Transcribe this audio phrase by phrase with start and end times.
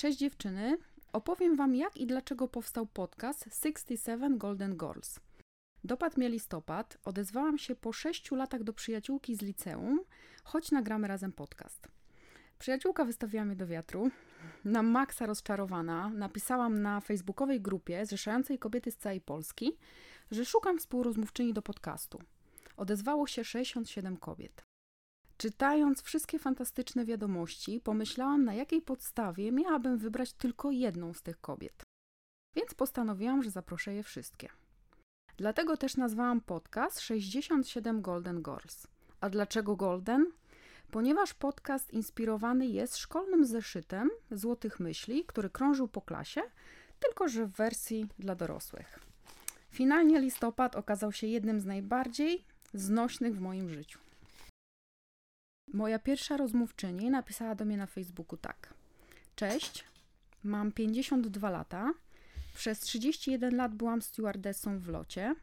[0.00, 0.78] Cześć dziewczyny.
[1.12, 5.20] Opowiem Wam, jak i dlaczego powstał podcast 67 Golden Girls.
[5.84, 10.00] Dopadł mnie listopad, odezwałam się po 6 latach do przyjaciółki z liceum,
[10.44, 11.88] choć nagramy razem podcast.
[12.58, 14.10] Przyjaciółka wystawiła mnie do wiatru.
[14.64, 19.76] Na maksa rozczarowana napisałam na facebookowej grupie zrzeszającej kobiety z całej Polski,
[20.30, 22.18] że szukam współrozmówczyni do podcastu.
[22.76, 24.69] Odezwało się 67 kobiet.
[25.40, 31.82] Czytając wszystkie fantastyczne wiadomości, pomyślałam, na jakiej podstawie miałabym wybrać tylko jedną z tych kobiet.
[32.56, 34.48] Więc postanowiłam, że zaproszę je wszystkie.
[35.36, 38.86] Dlatego też nazwałam podcast 67 Golden Girls.
[39.20, 40.26] A dlaczego Golden?
[40.90, 46.42] Ponieważ podcast inspirowany jest szkolnym zeszytem Złotych Myśli, który krążył po klasie,
[47.00, 48.98] tylko że w wersji dla dorosłych.
[49.70, 52.44] Finalnie listopad okazał się jednym z najbardziej
[52.74, 54.09] znośnych w moim życiu.
[55.72, 58.74] Moja pierwsza rozmówczyni napisała do mnie na Facebooku tak.
[59.36, 59.84] Cześć,
[60.44, 61.92] mam 52 lata.
[62.54, 65.34] Przez 31 lat byłam stewardessą w locie.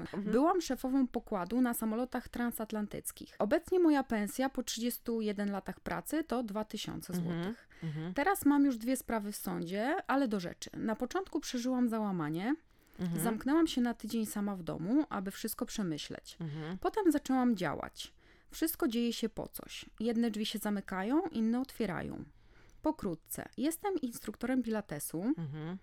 [0.00, 0.22] Mhm.
[0.22, 3.36] Byłam szefową pokładu na samolotach transatlantyckich.
[3.38, 7.32] Obecnie moja pensja po 31 latach pracy to 2000 zł.
[7.32, 7.54] Mhm.
[7.82, 8.14] Mhm.
[8.14, 10.70] Teraz mam już dwie sprawy w sądzie, ale do rzeczy.
[10.76, 12.54] Na początku przeżyłam załamanie.
[13.00, 13.20] Mhm.
[13.20, 16.36] Zamknęłam się na tydzień sama w domu, aby wszystko przemyśleć.
[16.40, 16.78] Mhm.
[16.78, 18.12] Potem zaczęłam działać.
[18.54, 19.86] Wszystko dzieje się po coś.
[20.00, 22.24] Jedne drzwi się zamykają, inne otwierają.
[22.82, 25.22] Pokrótce, jestem instruktorem pilatesu.
[25.38, 25.78] Mhm.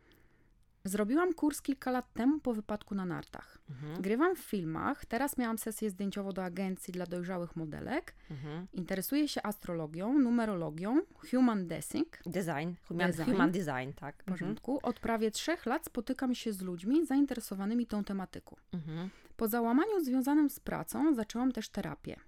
[0.84, 3.58] Zrobiłam kurs kilka lat temu po wypadku na nartach.
[3.70, 4.02] Mhm.
[4.02, 8.16] Grywam w filmach, teraz miałam sesję zdjęciową do agencji dla dojrzałych modelek.
[8.30, 8.68] Mhm.
[8.74, 12.04] Interesuję się astrologią, numerologią, human design.
[12.26, 12.74] Design.
[12.88, 13.32] Human Design.
[13.32, 14.24] human design, tak.
[14.24, 14.80] W porządku.
[14.84, 18.56] Od prawie trzech lat spotykam się z ludźmi zainteresowanymi tą tematyką.
[18.74, 19.10] Mhm.
[19.38, 22.20] Po załamaniu związanym z pracą zaczęłam też terapię.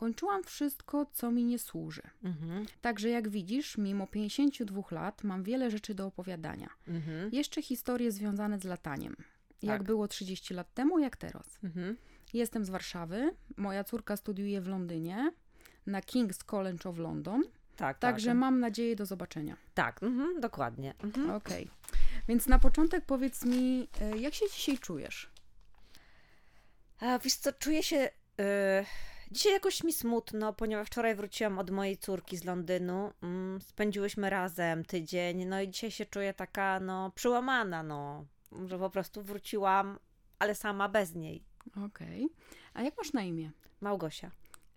[0.00, 2.02] Kończyłam wszystko, co mi nie służy.
[2.24, 2.66] Mhm.
[2.80, 6.68] Także jak widzisz, mimo 52 lat mam wiele rzeczy do opowiadania.
[6.88, 7.30] Mhm.
[7.32, 9.16] Jeszcze historie związane z lataniem.
[9.62, 9.86] Jak Tak.
[9.86, 11.58] było 30 lat temu, jak teraz.
[11.64, 11.96] Mhm.
[12.32, 15.32] Jestem z Warszawy, moja córka studiuje w Londynie
[15.86, 17.42] na King's College of London,
[17.76, 18.36] Tak, także tak.
[18.36, 19.56] mam nadzieję do zobaczenia.
[19.74, 20.40] Tak, mhm.
[20.40, 20.94] dokładnie.
[21.02, 21.30] Mhm.
[21.30, 21.70] Okej.
[22.28, 25.30] Więc na początek powiedz mi, e, jak się dzisiaj czujesz?
[27.00, 28.10] A wiesz co, czuję się...
[28.40, 33.12] y, Dzisiaj jakoś mi smutno, ponieważ wczoraj wróciłam od mojej córki z Londynu.
[33.22, 38.24] Mm, spędziłyśmy razem tydzień, no i dzisiaj się czuję taka, no, przyłamana, no.
[38.66, 39.98] Że po prostu wróciłam,
[40.38, 41.44] ale sama bez niej.
[41.86, 42.28] Okej.
[42.74, 43.50] A jak masz na imię?
[43.80, 44.30] Małgosia,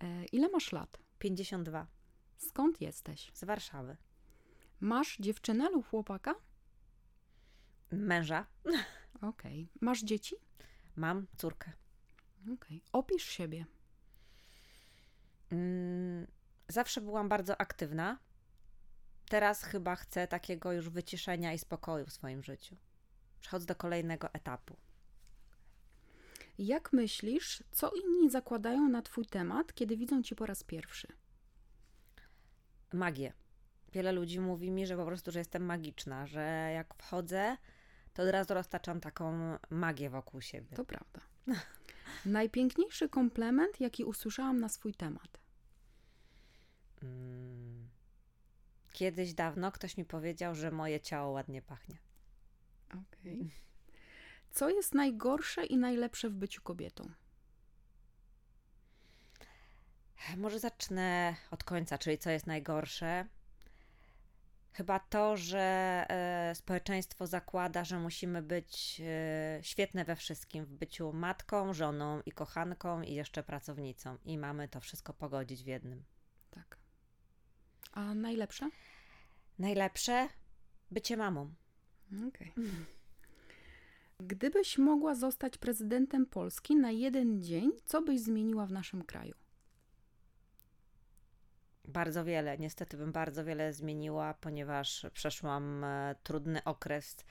[0.04, 0.98] E, ile masz lat?
[1.20, 1.88] 52,
[2.38, 3.32] Skąd jesteś?
[3.34, 3.98] z Warszawy.
[4.80, 6.36] Masz dziewczynę lub chłopaka?
[7.92, 8.46] Męża,
[9.22, 9.68] Okej.
[9.82, 10.36] Masz dzieci?
[10.96, 11.72] mam córkę.
[12.54, 12.82] Okej.
[12.94, 13.66] Opisz siebie.
[15.54, 16.28] Mm,
[16.68, 18.20] zawsze byłam bardzo aktywna.
[19.30, 22.76] Teraz chyba chcę takiego już wyciszenia i spokoju w swoim życiu.
[23.42, 24.76] Przechodzę do kolejnego etapu.
[26.58, 31.08] Jak myślisz, co inni zakładają na twój temat, kiedy widzą cię po raz pierwszy?
[32.94, 33.34] Magię.
[33.92, 37.58] Wiele ludzi mówi mi, że po prostu, że jestem magiczna, że jak wchodzę,
[38.14, 40.76] to od razu roztaczam taką magię wokół siebie.
[40.76, 41.22] To prawda.
[42.26, 45.43] Najpiękniejszy komplement, jaki usłyszałam na swój temat.
[47.04, 47.90] Mm.
[48.92, 51.98] Kiedyś dawno ktoś mi powiedział, że moje ciało ładnie pachnie.
[52.90, 53.52] Okej.
[54.52, 57.10] Co jest najgorsze i najlepsze w byciu kobietą?
[60.38, 63.26] Może zacznę od końca, czyli co jest najgorsze.
[64.74, 65.60] Chyba to, że
[66.10, 72.32] e, społeczeństwo zakłada, że musimy być e, świetne we wszystkim, w byciu matką, żoną i
[72.32, 74.18] kochanką i jeszcze pracownicą.
[74.26, 76.04] I mamy to wszystko pogodzić w jednym.
[76.50, 76.83] Tak.
[77.94, 78.70] A najlepsze?
[79.60, 80.30] Najlepsze
[80.92, 81.54] bycie mamą.
[82.28, 82.54] Okej.
[84.20, 89.36] Gdybyś mogła zostać prezydentem Polski na jeden dzień, co byś zmieniła w naszym kraju?
[91.88, 97.26] Bardzo wiele, niestety bym bardzo wiele zmieniła, ponieważ przeszłam e, trudny okres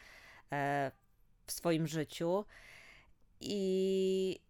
[0.53, 0.93] e,
[1.47, 2.44] w swoim życiu
[3.41, 4.41] i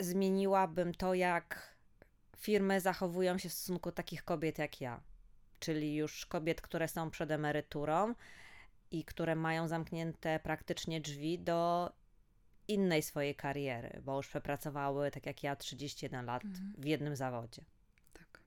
[0.00, 1.76] zmieniłabym to, jak
[2.36, 5.00] firmy zachowują się w stosunku takich kobiet jak ja,
[5.62, 8.14] czyli już kobiet, które są przed emeryturą
[8.90, 11.92] i które mają zamknięte praktycznie drzwi do
[12.68, 16.72] innej swojej kariery, bo już przepracowały, tak jak ja, 31 lat Mhm.
[16.78, 17.64] w jednym zawodzie.
[18.12, 18.40] Tak.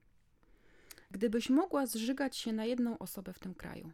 [1.10, 3.92] Gdybyś mogła zżygać się na jedną osobę w tym kraju,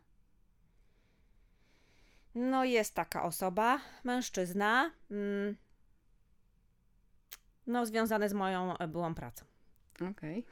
[2.35, 5.57] No, jest taka osoba, mężczyzna, mm,
[7.67, 9.45] no, związany z moją e, byłą pracą.
[10.11, 10.39] Okej.
[10.39, 10.43] E,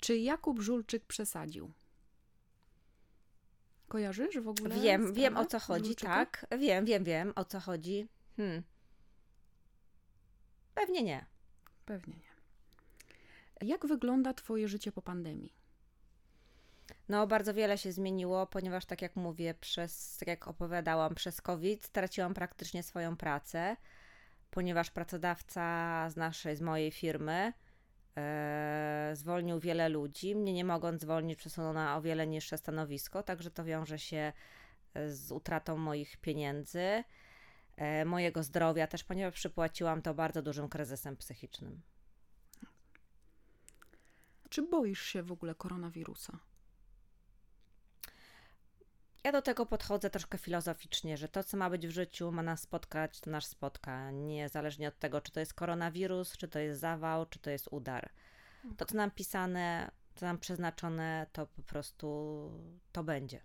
[0.00, 1.72] Czy Jakub Żulczyk przesadził?
[3.88, 4.80] Kojarzysz w ogóle?
[4.80, 6.14] Wiem, wiem o co chodzi, Żulczyka?
[6.14, 6.46] tak.
[6.58, 8.08] Wiem, wiem, wiem o co chodzi.
[8.36, 8.62] Hmm.
[10.74, 11.26] Pewnie nie.
[11.86, 12.38] Pewnie nie.
[13.68, 15.58] Jak wygląda Twoje życie po pandemii?
[17.08, 21.84] No, bardzo wiele się zmieniło, ponieważ tak jak mówię, przez, tak jak opowiadałam, przez COVID
[21.84, 23.76] straciłam praktycznie swoją pracę,
[24.50, 27.52] ponieważ pracodawca z naszej, z mojej firmy e,
[29.12, 30.34] zwolnił wiele ludzi.
[30.36, 34.32] Mnie nie mogąc zwolnić, przesunął na o wiele niższe stanowisko, także to wiąże się
[34.94, 37.04] e, z utratą moich pieniędzy,
[37.76, 41.82] e, mojego zdrowia też, ponieważ przypłaciłam to bardzo dużym kryzysem psychicznym.
[44.50, 46.38] Czy boisz się w ogóle koronawirusa?
[49.28, 52.60] Ja do tego podchodzę troszkę filozoficznie, że to, co ma być w życiu, ma nas
[52.60, 54.10] spotkać, to nas spotka.
[54.10, 58.10] Niezależnie od tego, czy to jest koronawirus, czy to jest zawał, czy to jest udar.
[58.76, 62.06] To, co nam pisane, co nam przeznaczone, to po prostu
[62.92, 63.40] to będzie.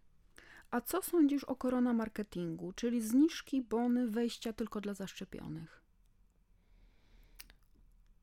[0.71, 5.81] A co sądzisz o korona marketingu, czyli zniżki, bony, wejścia tylko dla zaszczepionych?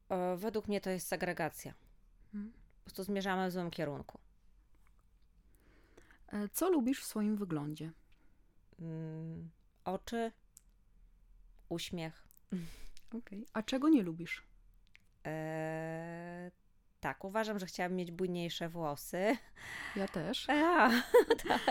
[0.08, 1.74] E, Według mnie to jest segregacja.
[2.34, 2.52] Mhm.
[2.52, 4.18] Po prostu zmierzamy w złym kierunku.
[6.32, 7.92] E, Co lubisz w swoim wyglądzie?
[8.80, 9.50] Mm,
[9.84, 10.32] Oczy,
[11.68, 12.22] uśmiech.
[13.18, 13.44] Okay.
[13.52, 14.42] A czego nie lubisz?
[15.26, 16.50] E,
[17.00, 19.36] tak, uważam, że chciałabym mieć bujniejsze włosy.
[19.96, 20.48] Ja też.
[20.50, 20.90] A,
[21.48, 21.66] tak.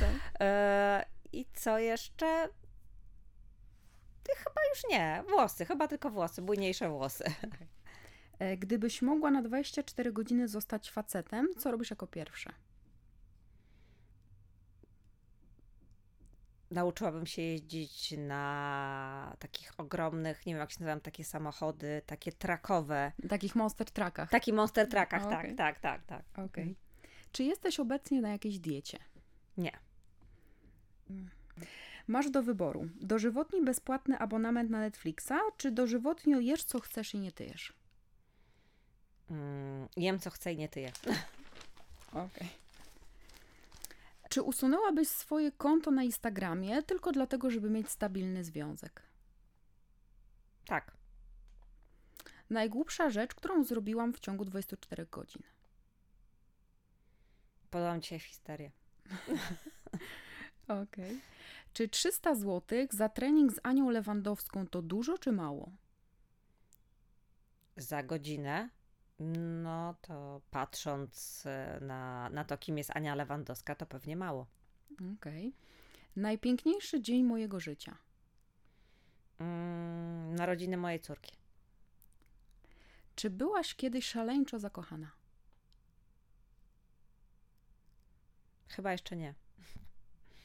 [0.00, 0.32] Tak.
[0.40, 2.48] E, I co jeszcze?
[4.36, 5.24] Chyba już nie.
[5.28, 7.24] Włosy, chyba tylko włosy, bujniejsze włosy.
[8.38, 12.52] E, Gdybyś mogła na 24 godziny zostać facetem, co robisz jako pierwsze?
[16.70, 23.12] Nauczyłabym się jeździć na takich ogromnych, nie wiem jak się nazywają, takie samochody, takie trakowe.
[23.28, 24.30] Takich monster truckach.
[24.30, 25.56] Taki monster trackach, Okej.
[25.56, 26.44] tak, tak, tak, tak.
[26.46, 26.76] Okej.
[27.32, 28.98] Czy jesteś obecnie na jakiejś diecie?
[29.56, 29.72] Nie.
[32.06, 37.32] Masz do wyboru dożywotni bezpłatny abonament na Netflixa, czy dożywotnio jesz co chcesz i nie
[37.32, 37.72] tyjesz?
[39.30, 40.92] Mm, jem co chcę i nie tyję.
[42.12, 42.65] Okej.
[44.36, 49.02] Czy usunęłabyś swoje konto na Instagramie tylko dlatego, żeby mieć stabilny związek?
[50.66, 50.96] Tak.
[52.50, 55.42] Najgłupsza rzecz, którą zrobiłam w ciągu 24 godzin.
[57.70, 58.70] Podałam dzisiaj histerię.
[60.82, 61.20] Okej.
[61.72, 65.72] Czy 300 zł za trening z Anią Lewandowską to dużo czy mało?
[67.76, 68.68] Za godzinę,
[69.18, 74.46] no to patrząc e, na, na to, kim jest Ania Lewandowska, to pewnie mało.
[75.16, 75.52] Okej.
[76.16, 77.96] Najpiękniejszy dzień mojego życia.
[79.38, 81.36] Mm, narodziny mojej córki.
[83.14, 85.10] Czy byłaś kiedyś szaleńczo zakochana?
[88.68, 89.34] Chyba jeszcze nie.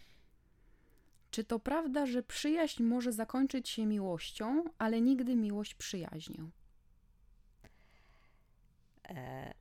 [1.32, 6.52] Czy to prawda, że przyjaźń może zakończyć się miłością, ale nigdy miłość przyjaźnią?
[9.16, 9.54] E,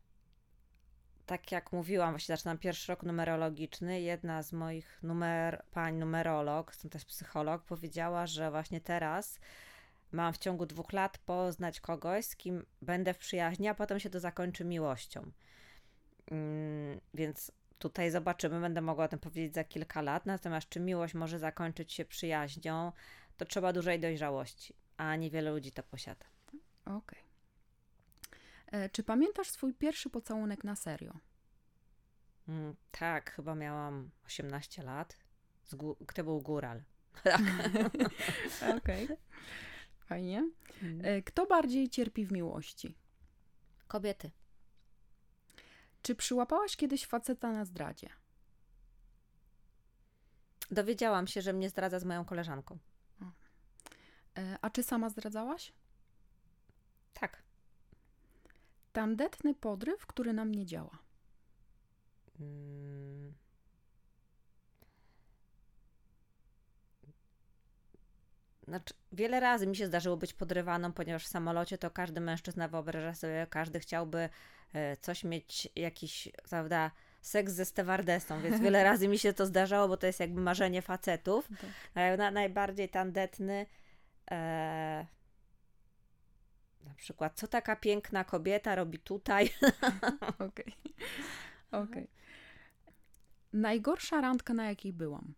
[1.26, 4.00] tak jak mówiłam, właśnie zaczynam pierwszy rok numerologiczny.
[4.00, 9.40] Jedna z moich numer, pań numerolog, jestem też psycholog, powiedziała, że właśnie teraz
[10.12, 14.10] mam w ciągu dwóch lat poznać kogoś, z kim będę w przyjaźni, a potem się
[14.10, 15.30] to zakończy miłością.
[16.30, 20.26] Mm, więc tutaj zobaczymy, będę mogła o tym powiedzieć za kilka lat.
[20.26, 22.92] Natomiast czy miłość może zakończyć się przyjaźnią,
[23.36, 26.26] to trzeba dużej dojrzałości, a niewiele ludzi to posiada.
[26.84, 27.18] Okej.
[27.18, 27.29] E,
[28.92, 31.18] Czy pamiętasz swój pierwszy pocałunek na serio?
[32.48, 35.16] Mm, tak, chyba miałam 18 lat.
[35.72, 36.82] Gó- to był góral.
[38.78, 39.08] Okej.
[40.00, 40.50] Fajnie.
[41.02, 42.94] E, Kto bardziej cierpi w miłości?
[43.88, 44.30] Kobiety.
[46.02, 48.08] Czy przyłapałaś kiedyś faceta na zdradzie?
[50.70, 52.78] Dowiedziałam się, że mnie zdradza z moją koleżanką.
[54.38, 55.72] E, A czy sama zdradzałaś?
[57.14, 57.42] Tak.
[58.92, 60.98] Tandetny podryw, który nam nie działa.
[62.40, 63.34] Mm.
[68.68, 73.14] Znaczy, wiele razy mi się zdarzyło być podrywaną, ponieważ w samolocie to każdy mężczyzna wyobraża
[73.14, 74.28] sobie, każdy chciałby
[74.72, 79.88] e, coś mieć, jakiś, prawda, seks ze stewardesą, więc wiele razy mi się to zdarzało,
[79.88, 81.48] bo to jest jakby marzenie facetów.
[82.18, 83.66] Na, najbardziej tandetny.
[84.30, 85.06] E,
[87.00, 89.50] przykład, co taka piękna kobieta robi tutaj?
[90.48, 90.74] Okej.
[91.72, 92.08] Okej.
[93.52, 95.34] Najgorsza randka, na jakiej byłam?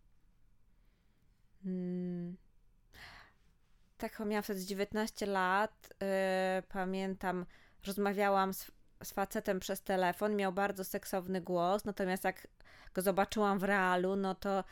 [3.97, 5.93] Tak, miałam wtedy 19 lat.
[6.01, 7.45] e, pamiętam,
[7.87, 8.71] rozmawiałam z,
[9.03, 12.47] z facetem przez telefon, miał bardzo seksowny głos, natomiast jak
[12.93, 14.63] go zobaczyłam w realu, no to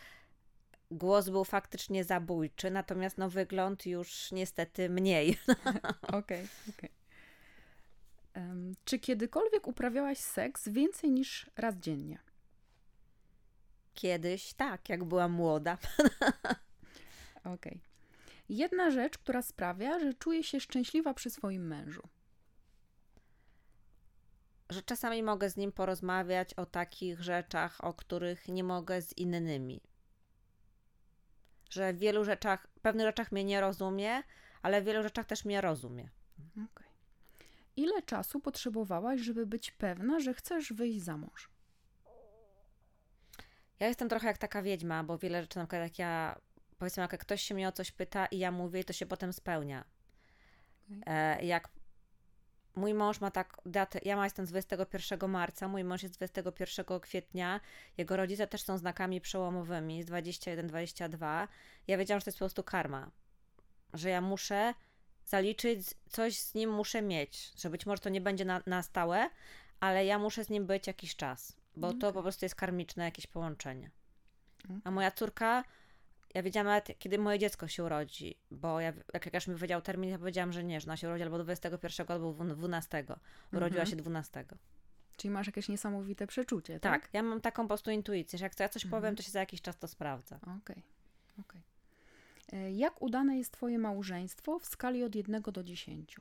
[0.92, 5.40] głos był faktycznie zabójczy, natomiast no wygląd już niestety mniej.
[6.02, 6.48] Okej, okej.
[6.70, 6.90] Okay,
[8.34, 8.48] okay.
[8.48, 12.20] um, czy kiedykolwiek uprawiałaś seks więcej niż raz dziennie?
[13.94, 15.78] Kiedyś tak, jak byłam młoda.
[17.40, 17.54] Okej.
[17.54, 17.80] Okay.
[18.50, 22.02] Jedna rzecz, która sprawia, że czuję się szczęśliwa przy swoim mężu.
[24.70, 29.82] Że czasami mogę z nim porozmawiać o takich rzeczach, o których nie mogę z innymi.
[31.72, 34.24] Że w wielu rzeczach, w pewnych rzeczach mnie nie rozumie,
[34.62, 36.10] ale w wielu rzeczach też mnie rozumie.
[36.54, 36.88] Okay.
[37.76, 41.50] Ile czasu potrzebowałaś, żeby być pewna, że chcesz wyjść za mąż?
[43.80, 46.42] Ja jestem trochę jak taka wiedźma, bo wiele rzeczy, na przykład jak ja,
[46.78, 49.86] powiedzmy, jak ktoś się mnie o coś pyta i ja mówię, to się potem spełnia.
[50.86, 51.02] Okay.
[51.06, 51.70] E, jak
[52.76, 57.60] mój mąż ma tak datę, ja jestem z 21 marca, mój mąż jest 21 kwietnia,
[57.98, 61.48] jego rodzice też są znakami przełomowymi z 21-22.
[61.88, 63.12] Ja wiedziałam, że to jest po prostu karma,
[63.94, 64.74] że ja muszę
[65.26, 69.30] zaliczyć, coś z nim muszę mieć, że być może to nie będzie na, na stałe,
[69.80, 72.00] ale ja muszę z nim być jakiś czas bo okay.
[72.00, 73.92] to po prostu jest karmiczne jakieś połączenie.
[74.66, 74.82] Okay.
[74.84, 75.64] A moja córka,
[76.34, 80.10] ja wiedziałam nawet, kiedy moje dziecko się urodzi, bo ja, jak lekarz mi powiedział termin,
[80.10, 83.06] ja powiedziałam, że nie, że ona się urodzi albo 21 albo 12.
[83.54, 83.90] Urodziła mm-hmm.
[83.90, 84.46] się 12.
[85.18, 87.02] Czyli masz jakieś niesamowite przeczucie, tak?
[87.02, 88.90] Tak, ja mam taką po prostu intuicję, że jak ja coś mm-hmm.
[88.90, 90.36] powiem, to się za jakiś czas to sprawdza.
[90.36, 90.84] Okej, okay.
[91.40, 91.62] okej.
[92.48, 92.72] Okay.
[92.72, 96.18] Jak udane jest Twoje małżeństwo w skali od 1 do 10?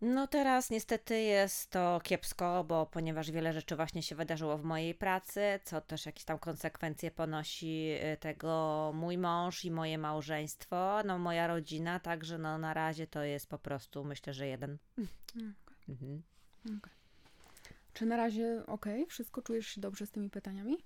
[0.00, 4.94] No teraz niestety jest to kiepsko, bo ponieważ wiele rzeczy właśnie się wydarzyło w mojej
[4.94, 11.18] pracy, co też jakieś tam konsekwencje ponosi y, tego mój mąż i moje małżeństwo, no
[11.18, 14.78] moja rodzina, także no na razie to jest po prostu myślę, że jeden.
[14.92, 15.52] Okay.
[15.88, 16.22] Mhm.
[16.64, 16.92] Okay.
[17.94, 18.86] Czy na razie ok?
[19.08, 20.76] Wszystko czujesz się dobrze z tymi pytaniami?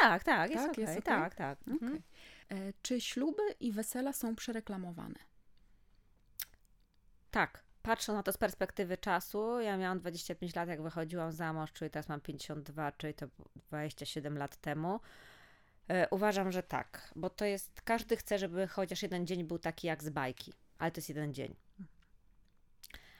[0.00, 0.84] Tak, tak, jest tak, okay.
[0.84, 1.20] jest okay.
[1.20, 1.58] tak, tak.
[1.68, 2.02] Mhm.
[2.48, 5.18] E, czy śluby i wesela są przereklamowane?
[7.30, 11.72] Tak patrząc na to z perspektywy czasu, ja miałam 25 lat, jak wychodziłam za mąż,
[11.72, 13.26] czyli teraz mam 52, czyli to
[13.56, 15.00] 27 lat temu.
[15.88, 19.86] E, uważam, że tak, bo to jest, każdy chce, żeby chociaż jeden dzień był taki
[19.86, 21.54] jak z bajki, ale to jest jeden dzień.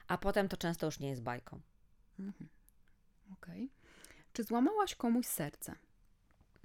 [0.07, 1.61] A potem to często już nie jest bajką.
[2.19, 2.49] Mhm.
[3.33, 3.63] Okej.
[3.63, 3.69] Okay.
[4.33, 5.75] Czy złamałaś komuś serce?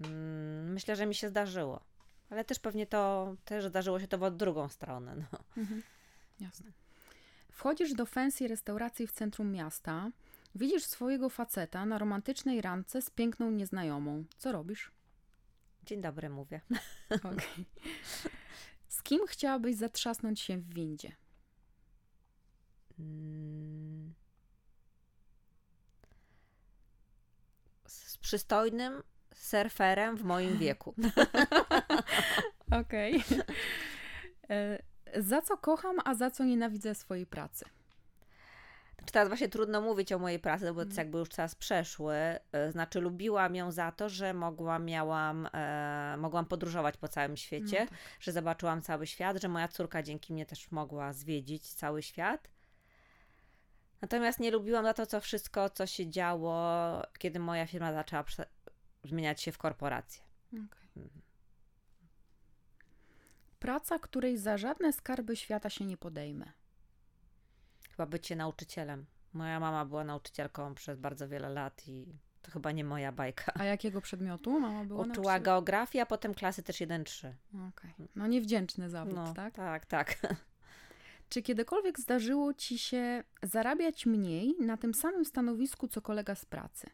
[0.01, 1.81] Mm, myślę, że mi się zdarzyło.
[2.31, 5.17] Ale też pewnie to, też zdarzyło się to w drugą stronę.
[5.17, 5.39] No.
[5.57, 5.83] Mhm.
[6.41, 6.84] Jasne.
[7.55, 10.11] Wchodzisz do fancy restauracji w centrum miasta,
[10.55, 14.25] widzisz swojego faceta na romantycznej randce z piękną nieznajomą.
[14.39, 14.91] Co robisz?
[15.83, 16.61] Dzień dobry, mówię.
[17.15, 17.65] Okay.
[18.89, 21.13] Z kim chciałabyś zatrzasnąć się w windzie?
[27.87, 29.03] Z przystojnym
[29.35, 30.95] surferem w moim wieku.
[32.81, 33.25] Okej.
[34.47, 34.83] Okay.
[35.17, 37.65] Za co kocham, a za co nienawidzę swojej pracy?
[39.05, 41.07] Znaczy teraz właśnie trudno mówić o mojej pracy, bo to jest mm.
[41.07, 42.15] jakby już czas przeszły.
[42.53, 47.81] E, znaczy lubiłam ją za to, że mogłam, miałam, e, mogłam podróżować po całym świecie,
[47.81, 47.99] no tak.
[48.21, 52.49] że zobaczyłam cały świat, że moja córka dzięki mnie też mogła zwiedzić cały świat.
[54.01, 58.25] Natomiast nie lubiłam za to, co wszystko, co się działo, kiedy moja firma zaczęła
[59.05, 60.23] zmieniać się w korporację.
[60.53, 61.09] Okay.
[63.65, 66.53] Praca, której za żadne skarby świata się nie podejmę.
[67.91, 69.07] Chyba bycie nauczycielem.
[69.33, 73.53] Moja mama była nauczycielką przez bardzo wiele lat i to chyba nie moja bajka.
[73.55, 77.33] A jakiego przedmiotu mama była Uczyła geografię, a potem klasy też 1-3.
[77.49, 77.91] Okej.
[77.95, 78.09] Okay.
[78.17, 79.55] No niewdzięczny zawód, no, tak?
[79.55, 80.17] Tak, tak.
[81.29, 86.91] Czy kiedykolwiek zdarzyło Ci się zarabiać mniej na tym samym stanowisku, co kolega z pracy?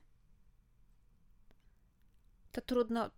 [2.53, 3.11] To trudno,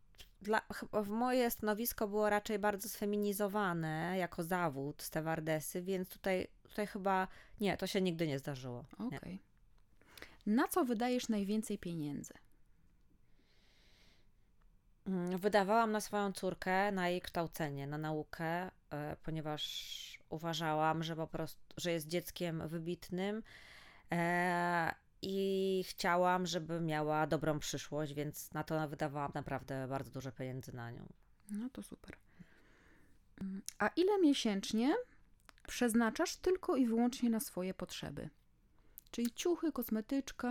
[0.43, 7.29] dla, w moje stanowisko było raczej bardzo sfeminizowane jako zawód stewardesy, więc tutaj, tutaj chyba
[7.61, 8.85] nie, to się nigdy nie zdarzyło.
[8.99, 9.19] Okej.
[9.19, 9.39] Okay.
[10.47, 12.35] Na co wydajesz najwięcej pieniędzy?
[15.07, 21.27] Mm, wydawałam na swoją córkę, na jej kształcenie, na naukę, e, ponieważ uważałam, że po
[21.27, 23.43] prostu, że jest dzieckiem wybitnym
[24.13, 30.73] e, i chciałam, żeby miała dobrą przyszłość, więc na to wydawałam naprawdę bardzo dużo pieniędzy
[30.73, 31.09] na nią.
[31.51, 32.17] No to super.
[33.79, 34.95] A ile miesięcznie
[35.67, 38.31] przeznaczasz tylko i wyłącznie na swoje potrzeby?
[39.11, 40.49] Czyli ciuchy, kosmetyczka.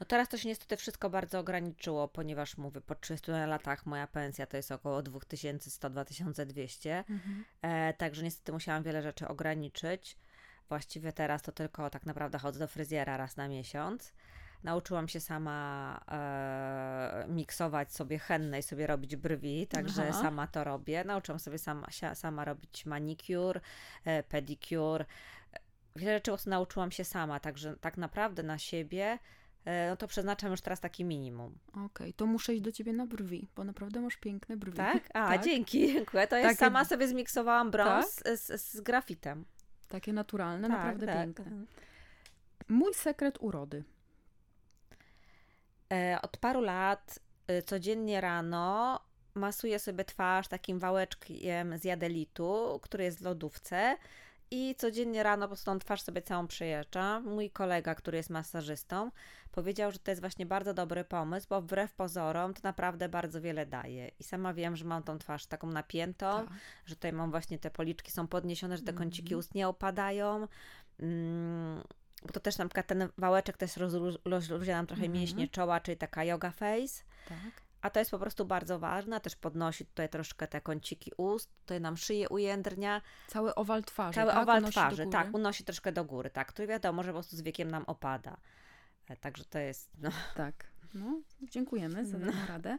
[0.00, 4.46] No teraz to się niestety wszystko bardzo ograniczyło, ponieważ mówię, po 30 latach moja pensja
[4.46, 6.90] to jest około 2100-2200.
[6.90, 7.44] Mhm.
[7.62, 10.16] E, także niestety musiałam wiele rzeczy ograniczyć.
[10.70, 14.12] Właściwie teraz to tylko tak naprawdę chodzę do fryzjera raz na miesiąc.
[14.62, 20.22] Nauczyłam się sama e, miksować sobie henne i sobie robić brwi, także Aha.
[20.22, 21.04] sama to robię.
[21.04, 23.60] Nauczyłam sobie sama, sama robić manicure,
[24.04, 25.04] e, pedicure.
[25.96, 29.18] Wiele rzeczy nauczyłam się sama, także tak naprawdę na siebie
[29.64, 31.58] e, no to przeznaczam już teraz taki minimum.
[31.84, 34.76] Okej, to muszę iść do ciebie na brwi, bo naprawdę masz piękne brwi.
[34.76, 35.08] Tak?
[35.14, 35.44] A, Tak.
[35.44, 36.26] dzięki, dziękuję.
[36.26, 39.44] To jest sama sobie zmiksowałam brąz z, z, z grafitem.
[39.90, 41.16] Takie naturalne, Tak, naprawdę tak.
[41.16, 41.44] piękne.
[42.68, 43.84] Mój sekret urody.
[45.92, 47.18] E, od paru lat
[47.50, 49.00] y, codziennie rano
[49.34, 53.96] masuję sobie twarz takim wałeczkiem z jadelitu, który jest w lodówce
[54.50, 57.24] i codziennie rano po prostu tą twarz sobie całą przejeżdżam.
[57.34, 59.10] Mój kolega, który jest masażystą,
[59.52, 63.66] powiedział, że to jest właśnie bardzo dobry pomysł, bo wbrew pozorom to naprawdę bardzo wiele
[63.66, 64.10] daje.
[64.20, 66.48] I sama wiem, że mam tą twarz taką napiętą, Tak.
[66.86, 69.38] że tutaj mam właśnie te policzki są podniesione, że te kąciki Mhm.
[69.38, 70.48] ust nie opadają.
[71.00, 71.82] Mm,
[72.26, 75.20] bo to też na przykład ten wałeczek też rozlu- rozluźnia nam trochę Mhm.
[75.20, 77.02] mięśnie czoła, czyli taka yoga face.
[77.28, 77.38] tak.
[77.82, 81.80] A to jest po prostu bardzo ważne, też podnosi tutaj troszkę te kąciki ust, tutaj
[81.80, 84.14] nam szyję ujędrnia, Cały owal twarzy.
[84.14, 84.42] cały tak?
[84.42, 87.40] owal Unosi twarzy, tak, unosi troszkę do góry, tak, który wiadomo, że po prostu z
[87.40, 88.36] wiekiem nam opada.
[89.08, 90.70] E, Także to jest, no, Tak.
[90.94, 92.26] No, dziękujemy za No.
[92.32, 92.78] taką radę.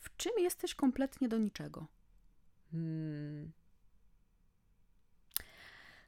[0.00, 1.86] W czym jesteś kompletnie do niczego?
[2.70, 3.52] Hmm.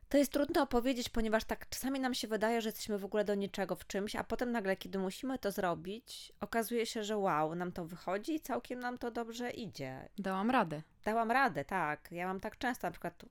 [0.09, 3.35] To jest trudno opowiedzieć, ponieważ tak czasami nam się wydaje, że jesteśmy w ogóle do
[3.35, 7.73] niczego w czymś, a potem nagle, kiedy musimy to zrobić, okazuje się, że wow, nam
[7.73, 10.09] to wychodzi i całkiem nam to dobrze idzie.
[10.19, 10.83] Dałam radę.
[11.05, 12.09] Dałam radę, tak.
[12.13, 13.25] Ja mam tak często, na przykład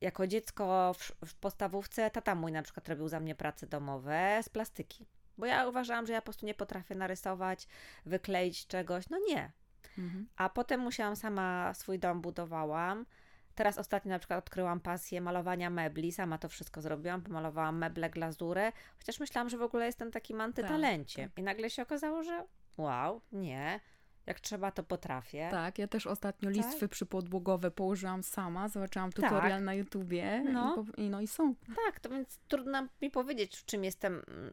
[0.00, 4.48] jako dziecko w, w podstawówce, tata mój na przykład robił za mnie prace domowe z
[4.48, 5.06] plastyki.
[5.38, 7.68] Bo ja uważałam, że ja po prostu nie potrafię narysować,
[8.06, 9.08] wykleić czegoś.
[9.10, 9.52] No nie,
[9.98, 10.26] Mhm.
[10.36, 13.06] a potem musiałam sama swój dom budowałam.
[13.54, 18.72] Teraz ostatnio na przykład odkryłam pasję malowania mebli, sama to wszystko zrobiłam, pomalowałam meble, glazurę,
[18.98, 21.22] chociaż myślałam, że w ogóle jestem takim antytalencie.
[21.22, 21.38] tak.
[21.38, 22.44] I nagle się okazało, że
[22.78, 23.80] wow, nie,
[24.26, 25.48] jak trzeba to potrafię.
[25.50, 26.56] Tak, ja też ostatnio Tak?
[26.56, 29.62] listwy przypodłogowe położyłam sama, zobaczyłam tutorial Tak.
[29.62, 30.84] na YouTubie No.
[30.96, 31.54] i no i są.
[31.86, 34.52] Tak, to więc trudno mi powiedzieć, w czym jestem mm,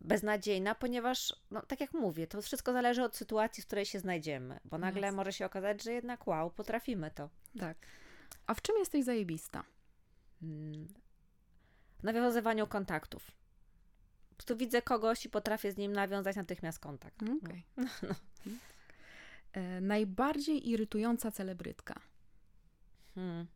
[0.00, 4.60] beznadziejna, ponieważ, no, tak jak mówię, to wszystko zależy od sytuacji, w której się znajdziemy,
[4.64, 5.16] bo nagle Jasne.
[5.16, 7.30] może się okazać, że jednak wow, potrafimy to.
[7.58, 7.76] Tak.
[8.46, 9.64] A w czym jesteś zajebista?
[10.42, 10.88] Mm,
[11.98, 13.30] w nawiązywaniu kontaktów.
[14.30, 17.22] Prostu widzę kogoś i potrafię z nim nawiązać natychmiast kontakt.
[17.22, 17.64] Okej.
[19.52, 22.00] E, najbardziej irytująca celebrytka.
[23.14, 23.46] Hmm.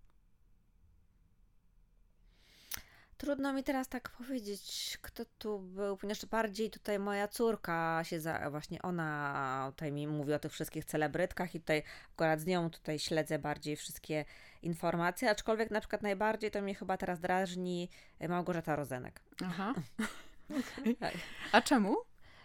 [3.19, 8.51] Trudno mi teraz tak powiedzieć, kto tu był, ponieważ bardziej tutaj moja córka się za,
[8.51, 11.83] właśnie ona tutaj mi mówi o tych wszystkich celebrytkach i tutaj
[12.15, 14.25] akurat z nią tutaj śledzę bardziej wszystkie
[14.63, 17.89] informacje, aczkolwiek na przykład najbardziej to mnie chyba teraz drażni
[18.29, 19.21] Małgorzata Rozenek.
[19.45, 19.75] Aha.
[21.01, 21.15] Tak.
[21.53, 21.97] A czemu?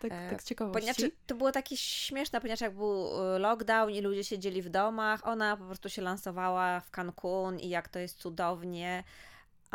[0.01, 0.79] Tak, E, tak z ciekawości.
[0.79, 5.27] Ponieważ to było takie śmieszne, ponieważ jak był y, lockdown i ludzie siedzieli w domach,
[5.27, 9.03] ona po prostu się lansowała w Cancun i jak to jest cudownie.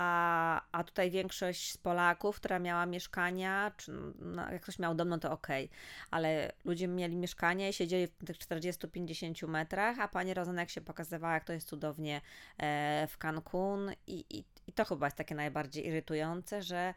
[0.01, 5.09] A, a tutaj większość z Polaków, która miała mieszkania, czy no, jak ktoś miał dom,
[5.09, 5.71] no to okej,
[6.11, 11.35] ale ludzie mieli mieszkanie i siedzieli w tych 40-50 metrach, a pani Rozenek się pokazywała,
[11.35, 12.21] jak to jest cudownie
[12.59, 16.95] e, w Cancun i, i, i to chyba jest takie najbardziej irytujące, że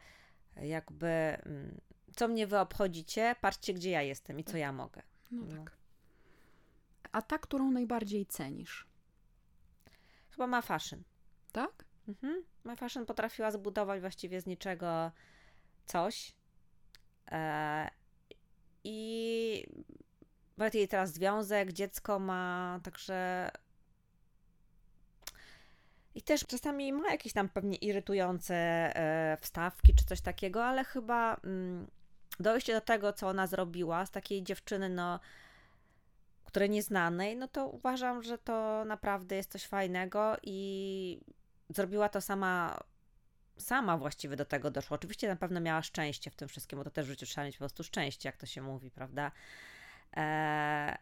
[0.56, 1.80] jakby mm,
[2.16, 5.02] co mnie wy obchodzicie, patrzcie gdzie ja jestem i co ja mogę.
[5.30, 5.64] No no.
[5.64, 5.76] tak.
[7.12, 8.86] A ta, którą najbardziej cenisz?
[10.30, 11.02] Chyba ma fashion.
[11.52, 11.84] Tak?
[12.08, 12.51] Mhm.
[12.64, 15.10] Ma fashion potrafiła zbudować właściwie z niczego
[15.86, 16.34] coś.
[17.30, 17.90] E,
[18.84, 19.66] I
[20.56, 23.50] nawet jej teraz związek, dziecko ma, także.
[26.14, 31.36] I też czasami ma jakieś tam pewnie irytujące e, wstawki czy coś takiego, ale chyba
[31.44, 31.86] mm,
[32.40, 35.20] dojście do tego, co ona zrobiła z takiej dziewczyny, no,
[36.44, 41.20] której nieznanej, no to uważam, że to naprawdę jest coś fajnego i
[41.68, 42.80] zrobiła to sama,
[43.58, 44.94] sama właściwie do tego doszła.
[44.94, 47.54] Oczywiście na pewno miała szczęście w tym wszystkim, bo to też w życiu trzeba mieć
[47.56, 49.32] po prostu szczęście, jak to się mówi, prawda?
[50.12, 50.96] Eee,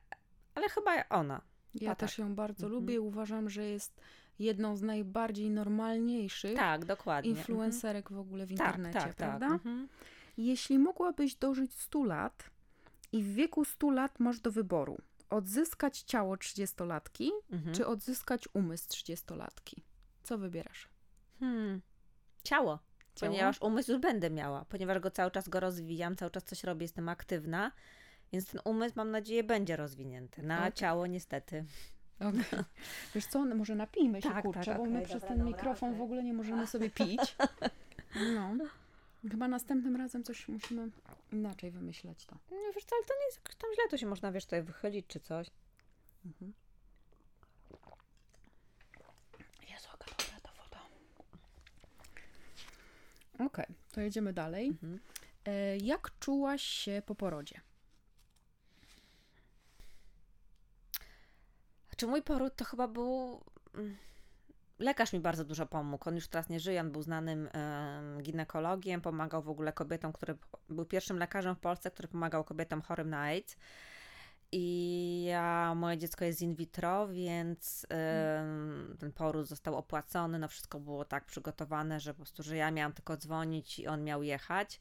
[0.55, 1.41] ale chyba ona.
[1.75, 2.19] Ja też tak.
[2.19, 2.73] ją bardzo Mhm.
[2.83, 3.01] lubię.
[3.01, 4.01] Uważam, że jest
[4.39, 7.31] jedną z najbardziej normalniejszych Tak, dokładnie.
[7.31, 8.59] influencerek w ogóle w Mhm.
[8.69, 9.17] Tak, internecie, tak, tak.
[9.17, 9.47] prawda?
[9.47, 9.89] Mhm.
[10.37, 12.51] Jeśli mogłabyś dożyć 100 lat
[13.13, 14.99] i w wieku 100 lat masz do wyboru
[15.31, 17.75] odzyskać ciało 30-latki, Mhm.
[17.75, 19.77] czy odzyskać umysł 30-latki,
[20.31, 20.89] co wybierasz?
[21.41, 21.81] Hmm.
[22.43, 22.79] Ciało.
[23.15, 23.33] Ciało?
[23.33, 26.85] Ponieważ umysł już będę miała, ponieważ go cały czas go rozwijam, cały czas coś robię,
[26.85, 27.73] jestem aktywna,
[28.33, 30.43] więc ten umysł mam nadzieję będzie rozwinięty.
[30.43, 30.73] Na Okej.
[30.73, 31.65] ciało niestety
[32.21, 32.65] Okay.
[33.15, 35.53] Wiesz co, może napijmy się, Tak, kurczę, tak, bo okej, my przez dobra, ten dobra,
[35.53, 37.37] mikrofon w ogóle nie możemy sobie pić.
[38.35, 38.57] No.
[39.31, 40.91] Chyba następnym razem coś musimy
[41.33, 42.37] inaczej wymyśleć to.
[42.51, 45.07] No wiesz co, ale to nie jest tam źle, to się można, wiesz, tutaj wychylić
[45.07, 45.51] czy coś.
[46.27, 46.53] Mhm.
[49.71, 50.81] Jezu, jaka dobra ta woda.
[53.47, 54.69] Okej, to jedziemy dalej.
[54.69, 55.01] Mhm.
[55.45, 57.61] E, jak czułaś się po porodzie?
[61.97, 63.41] Czy mój poród to chyba był.
[63.75, 63.97] mm,
[64.79, 66.09] Lekarz mi bardzo dużo pomógł.
[66.09, 70.37] On już teraz nie żyje, on był znanym em, ginekologiem, pomagał w ogóle kobietom, który
[70.69, 73.57] był pierwszym lekarzem w Polsce, który pomagał kobietom chorym na AIDS.
[74.53, 80.39] I ja, moje dziecko jest in vitro, więc em, ten poród został opłacony.
[80.39, 84.05] No wszystko było tak przygotowane, że po prostu, że ja miałam tylko dzwonić i on
[84.05, 84.81] miał jechać.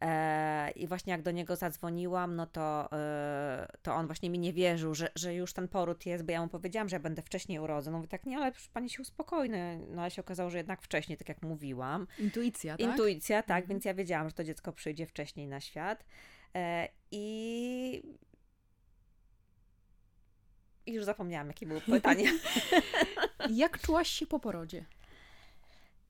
[0.00, 4.52] E, I właśnie jak do niego zadzwoniłam, no to, e, to on właśnie mi nie
[4.52, 7.58] wierzył, że, że już ten poród jest, bo ja mu powiedziałam, że ja będę wcześniej
[7.58, 7.90] urodzę.
[7.90, 9.86] No mówię tak, nie, ale pani się uspokojny.
[9.90, 12.06] No ale się okazało, że jednak wcześniej, tak jak mówiłam.
[12.18, 12.86] Intuicja, tak?
[12.86, 13.68] Intuicja, tak, Mhm.
[13.68, 16.04] więc ja wiedziałam, że to dziecko przyjdzie wcześniej na świat.
[16.54, 18.02] E, I...
[20.92, 22.32] I już zapomniałam, jakie było pytanie.
[23.50, 24.84] Jak czułaś się po porodzie?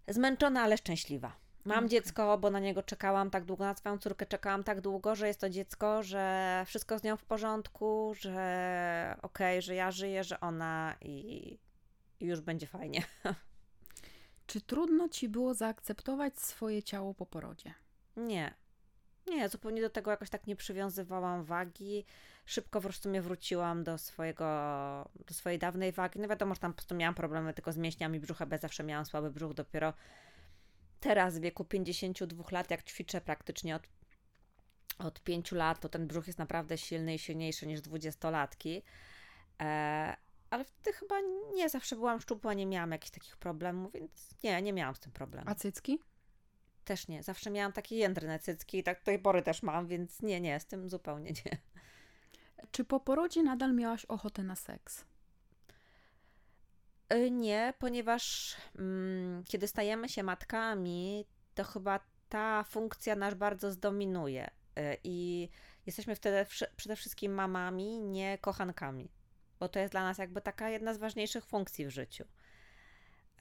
[0.09, 1.33] Zmęczona, ale szczęśliwa.
[1.65, 1.89] Mam Okej.
[1.89, 5.41] dziecko, bo na niego czekałam tak długo, na swoją córkę czekałam tak długo, że jest
[5.41, 10.97] to dziecko, że wszystko z nią w porządku, że okej, że ja żyję, że ona
[11.01, 11.59] i,
[12.21, 13.03] i już będzie fajnie.
[14.47, 17.75] Czy trudno ci było zaakceptować swoje ciało po porodzie?
[18.17, 18.55] Nie.
[19.27, 22.05] Nie, zupełnie do tego jakoś tak nie przywiązywałam wagi.
[22.47, 24.45] Szybko po prostu mnie wróciłam do swojego,
[25.27, 26.21] do swojej dawnej wagi.
[26.21, 28.85] No wiadomo, że tam po prostu miałam problemy tylko z mięśniami brzucha, bo ja zawsze
[28.85, 29.55] miałam słaby brzuch.
[29.55, 29.95] Dopiero
[31.01, 33.83] teraz w wieku 52 lat, jak ćwiczę praktycznie od,
[34.99, 38.83] od 5 lat, to ten brzuch jest naprawdę silny i silniejszy niż dwudziestolatki.
[39.63, 40.17] E,
[40.51, 41.15] ale wtedy chyba
[41.55, 45.13] nie zawsze byłam szczupła, nie miałam jakichś takich problemów, więc nie, nie miałam z tym
[45.13, 45.51] problemu.
[45.51, 45.99] A cycki?
[46.85, 47.23] Też nie.
[47.23, 50.61] Zawsze miałam takie jędrne cycki i tak do tej pory też mam, więc nie, nie,
[50.61, 51.59] z tym zupełnie nie.
[52.71, 55.05] Czy po porodzie nadal miałaś ochotę na seks?
[57.15, 64.51] Y, Nie, ponieważ mm, kiedy stajemy się matkami, to chyba ta funkcja nas bardzo zdominuje.
[64.79, 65.49] Y, I
[65.87, 69.11] jesteśmy wtedy przede wszystkim mamami, nie kochankami.
[69.61, 72.25] Bo to jest dla nas jakby taka jedna z ważniejszych funkcji w życiu.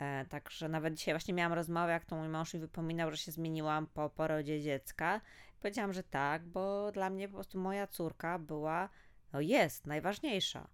[0.02, 3.32] E, Także nawet dzisiaj właśnie miałam rozmowę, jak to mój mąż mi wypominał, że się
[3.32, 5.22] zmieniłam po porodzie dziecka.
[5.60, 8.90] Powiedziałam, że tak, bo dla mnie po prostu moja córka była,
[9.34, 10.68] no jest, najważniejsza.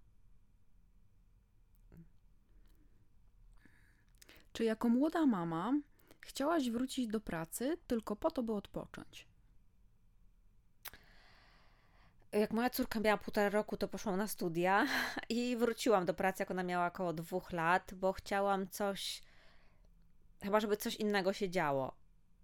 [4.52, 5.72] Czy jako młoda mama
[6.20, 9.27] chciałaś wrócić do pracy tylko po to, by odpocząć?
[12.32, 14.86] Jak moja córka miała półtora roku, to poszłam na studia
[15.28, 19.22] i wróciłam do pracy, jak ona miała około dwóch lat, bo chciałam coś,
[20.42, 21.94] chyba żeby coś innego się działo.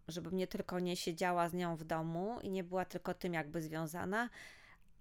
[0.09, 3.63] Żebym nie tylko nie siedziała z nią w domu i nie była tylko tym jakby
[3.63, 4.31] związana,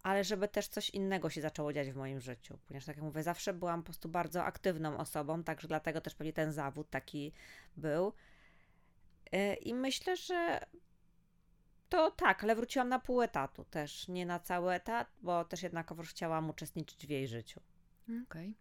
[0.03, 2.57] ale żeby też coś innego się zaczęło dziać w moim życiu.
[2.67, 6.33] Ponieważ, tak jak mówię, zawsze byłam po prostu bardzo aktywną osobą, także dlatego też pewnie
[6.33, 7.31] ten zawód taki
[7.77, 8.13] był.
[9.31, 10.59] Yy, I myślę, że
[11.93, 16.09] to tak, ale wróciłam na pół etatu też, nie na cały etat, bo też jednakowoż
[16.09, 17.61] chciałam uczestniczyć w jej życiu.
[18.23, 18.53] Okej.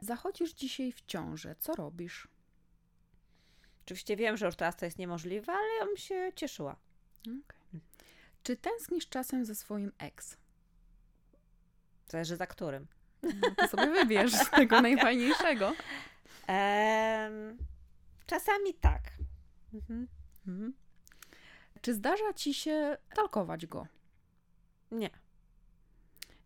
[0.00, 1.54] Zachodzisz dzisiaj w ciążę.
[1.58, 2.28] Co robisz?
[3.84, 6.76] Oczywiście wiem, że już teraz to jest niemożliwe, ale ja bym się cieszyła.
[7.20, 7.80] Okej.
[8.42, 10.36] Czy tęsknisz czasem ze swoim ex?
[12.08, 12.86] Zależy za którym.
[13.22, 15.72] No to sobie wybierz z tego najfajniejszego.
[18.26, 19.02] Czasami tak.
[19.74, 20.08] Mhm.
[20.46, 20.83] Mhm.
[21.84, 23.86] Czy zdarza ci się talkować go?
[24.90, 25.10] Nie.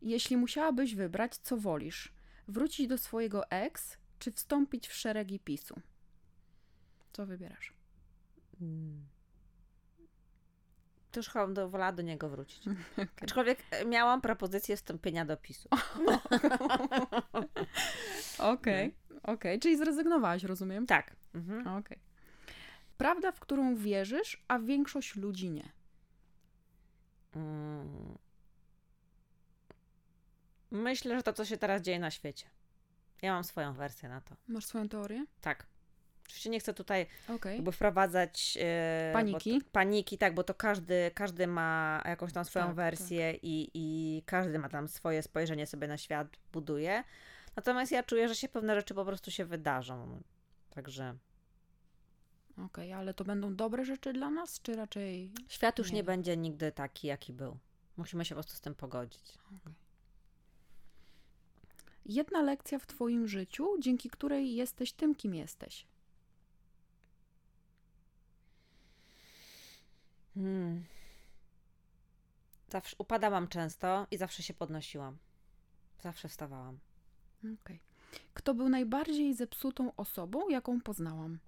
[0.02, 2.12] Jeśli musiałabyś wybrać, co wolisz?
[2.48, 5.80] Wrócić do swojego ex, czy wstąpić w szeregi PiSu?
[7.12, 7.72] Co wybierasz?
[8.60, 9.06] Mm.
[11.10, 12.62] To już chyba wolała do niego wrócić.
[12.92, 13.06] Okej.
[13.22, 15.68] Aczkolwiek e, miałam propozycję wstąpienia do PiSu.
[18.38, 19.60] Okej, okej.
[19.60, 20.86] Czyli zrezygnowałaś, rozumiem?
[20.86, 21.16] Tak.
[21.34, 21.66] Mhm.
[21.66, 22.07] Okej.
[22.98, 25.72] Prawda, w którą wierzysz, a większość ludzi nie.
[27.36, 28.18] Mm.
[30.70, 32.46] Myślę, że to, co się teraz dzieje na świecie.
[33.22, 34.36] Ja mam swoją wersję na to.
[34.48, 35.26] Masz swoją teorię?
[35.40, 35.66] Tak.
[36.26, 37.54] Oczywiście nie chcę tutaj Okej.
[37.54, 39.60] jakby wprowadzać e, Paniki?
[39.60, 44.22] To, paniki, tak, bo to każdy, każdy ma jakąś tam swoją Tak, wersję i, i
[44.26, 47.04] każdy ma tam swoje spojrzenie sobie na świat, buduje.
[47.56, 50.22] Natomiast ja czuję, że się pewne rzeczy po prostu się wydarzą.
[50.70, 51.14] Także
[52.64, 55.32] Okej, ale to będą dobre rzeczy dla nas, czy raczej...
[55.48, 57.58] świat już Nie nie, będzie nigdy taki, jaki był.
[57.96, 59.38] Musimy się po prostu z tym pogodzić.
[62.06, 65.86] jedna lekcja w Twoim życiu, dzięki której jesteś tym, kim jesteś.
[70.34, 70.84] Hmm.
[72.68, 75.18] Zawsze upadałam często i zawsze się podnosiłam.
[76.00, 76.78] Zawsze wstawałam.
[77.38, 77.78] Okay.
[78.34, 81.38] Kto był najbardziej zepsutą osobą, jaką poznałam?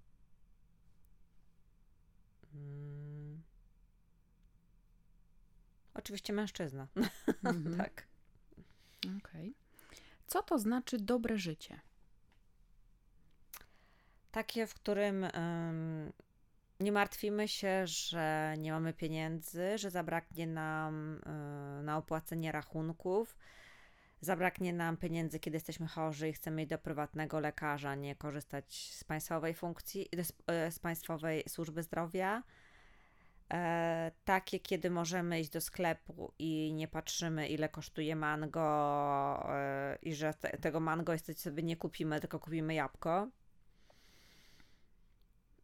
[2.51, 3.41] Hmm.
[5.93, 6.87] Oczywiście mężczyzna.
[7.43, 7.77] Mhm.
[7.83, 8.07] tak.
[8.99, 9.17] Okej.
[9.17, 9.53] Okay.
[10.27, 11.79] Co to znaczy dobre życie?
[14.31, 16.11] Takie, w którym um,
[16.79, 21.21] nie martwimy się, że nie mamy pieniędzy, że zabraknie nam
[21.79, 23.37] y, na opłacenie rachunków,
[24.21, 29.03] zabraknie nam pieniędzy, kiedy jesteśmy chorzy i chcemy iść do prywatnego lekarza, nie korzystać z
[29.03, 30.33] państwowej funkcji, z,
[30.75, 32.43] z państwowej służby zdrowia.
[33.53, 40.15] E, takie, kiedy możemy iść do sklepu i nie patrzymy, ile kosztuje mango, e, i
[40.15, 43.27] że te, tego mango jesteś sobie nie kupimy, tylko kupimy jabłko.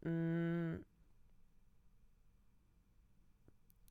[0.05, 0.83] Mm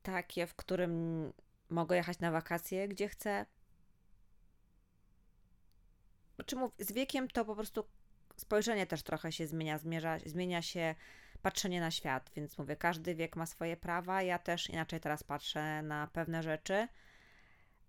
[0.07, 1.33] takie, w którym
[1.71, 3.47] mogę jechać na wakacje, gdzie chcę.
[6.37, 7.85] Znaczy, mów, z wiekiem to po prostu
[8.37, 10.95] spojrzenie też trochę się zmienia, zmierza, zmienia się
[11.43, 14.23] patrzenie na świat, więc mówię, każdy wiek ma swoje prawa.
[14.23, 16.89] Ja też inaczej teraz patrzę na pewne rzeczy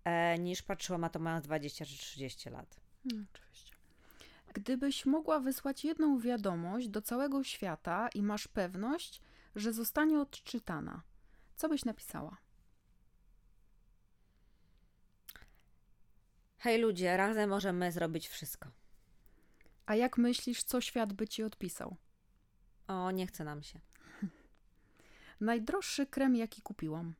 [0.04, 2.80] e, niż patrzyłam na to mając 20 czy 30 lat.
[3.04, 3.72] No, oczywiście.
[4.54, 9.20] Gdybyś mogła wysłać jedną wiadomość do całego świata i masz pewność,
[9.56, 11.02] że zostanie odczytana,
[11.56, 12.36] co byś napisała?
[16.58, 18.68] Hej ludzie, razem możemy zrobić wszystko.
[19.86, 21.96] A jak myślisz, co świat by ci odpisał?
[22.88, 23.80] O, nie chce nam się.
[25.40, 27.14] Najdroższy krem, jaki kupiłam?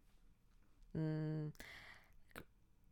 [0.94, 1.52] Mm,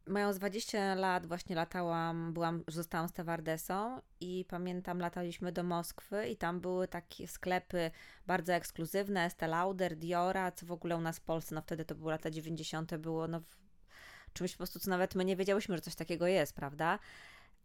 [0.07, 6.61] mając 20 lat właśnie latałam, byłam, zostałam stewardesą i pamiętam lataliśmy do Moskwy i tam
[6.61, 7.91] były takie sklepy
[8.27, 11.95] bardzo ekskluzywne, Estee Lauder, Diora, co w ogóle u nas w Polsce, no wtedy to
[11.95, 12.97] były lata 90.
[12.97, 13.41] było no
[14.37, 16.99] czymś po prostu, co nawet my nie wiedziałyśmy, że coś takiego jest, prawda?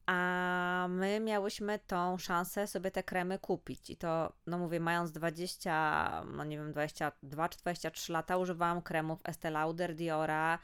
[0.05, 3.89] A my miałyśmy tą szansę sobie te kremy kupić.
[3.89, 9.19] I to, no mówię, mając 20, no nie wiem, 22 czy 23 lata, używałam kremów
[9.23, 10.59] Estee Lauder, Diora,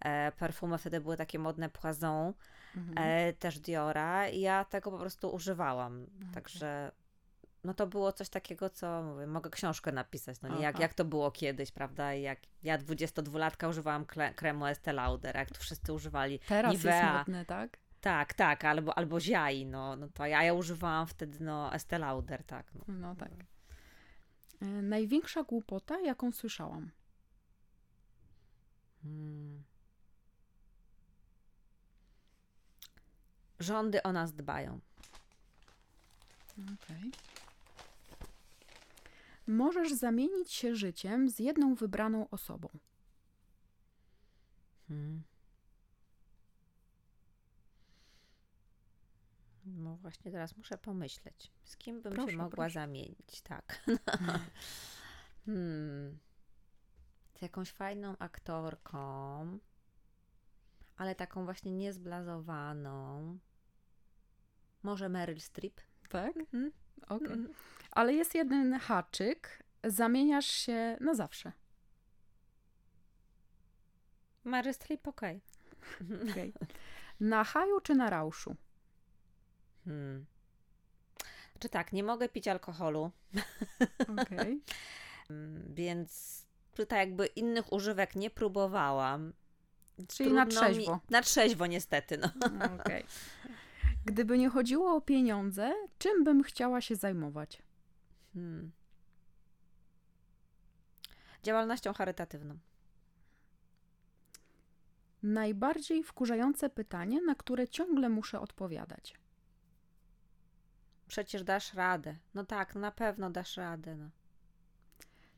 [0.00, 2.32] E, perfumy wtedy były takie modne Poison,
[2.76, 2.98] mhm.
[2.98, 6.06] e, też Diora i ja tego po prostu używałam.
[6.20, 6.34] Okay.
[6.34, 6.92] Także
[7.64, 10.62] no to było coś takiego, co mówię, mogę książkę napisać, no nie?
[10.62, 12.14] Jak, jak to było kiedyś, prawda?
[12.14, 17.02] Jak ja 22-latka używałam kremu Estee Lauder, jak tu wszyscy używali Teraz Nivea.
[17.02, 17.78] jest modne, tak?
[18.00, 22.44] Tak, tak, albo, albo Ziai, no, no to ja, ja używałam wtedy, no, Estee Lauder,
[22.44, 22.74] tak.
[22.74, 23.30] No, no tak.
[24.62, 26.90] E, największa głupota, jaką słyszałam?
[29.02, 29.62] Hmm.
[33.60, 34.80] Rządy o nas dbają.
[36.58, 37.10] Okay.
[39.50, 42.68] Możesz zamienić się życiem z jedną wybraną osobą.
[44.88, 45.22] Hmm.
[49.64, 52.74] No właśnie teraz muszę pomyśleć, z kim bym proszę, się mogła proszę.
[52.74, 53.84] zamienić, tak.
[55.46, 56.18] hmm.
[57.34, 59.58] Z jakąś fajną aktorką,
[60.96, 63.38] ale taką właśnie niezblazowaną.
[64.82, 65.80] Może Meryl Streep?
[66.08, 66.36] Tak?
[66.36, 66.72] Mhm.
[67.02, 67.32] Okay.
[67.32, 67.54] Mhm.
[67.90, 69.64] Ale jest jeden haczyk.
[69.84, 71.52] Zamieniasz się na zawsze.
[74.72, 75.40] Streep, okej.
[76.00, 76.30] Okay.
[76.30, 76.52] okay.
[77.20, 78.56] Na haju czy na rauszu?
[79.84, 80.26] Hmm.
[81.58, 83.10] Czy tak, nie mogę pić alkoholu.
[84.08, 84.60] Okay.
[85.80, 86.40] Więc
[86.74, 89.32] tutaj jakby innych używek nie próbowałam.
[90.08, 90.94] Czyli Trudno na trzeźwo.
[90.94, 91.00] Mi...
[91.10, 92.28] Na trzeźwo niestety, no.
[92.56, 92.76] Okej.
[92.80, 93.04] Okay.
[94.04, 97.62] Gdyby nie chodziło o pieniądze, czym bym chciała się zajmować?
[98.34, 98.72] Hmm.
[101.42, 102.58] Działalnością charytatywną.
[105.22, 109.14] Najbardziej wkurzające pytanie, na które ciągle muszę odpowiadać.
[111.08, 112.16] Przecież dasz radę.
[112.34, 113.96] No tak, na pewno dasz radę.
[113.96, 114.10] No.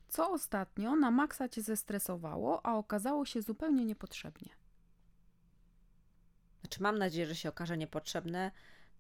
[0.09, 4.62] Co ostatnio na maksa cię zestresowało, a okazało się zupełnie niepotrzebnie?
[6.63, 8.51] Znaczy, mam nadzieję, że się okaże niepotrzebne.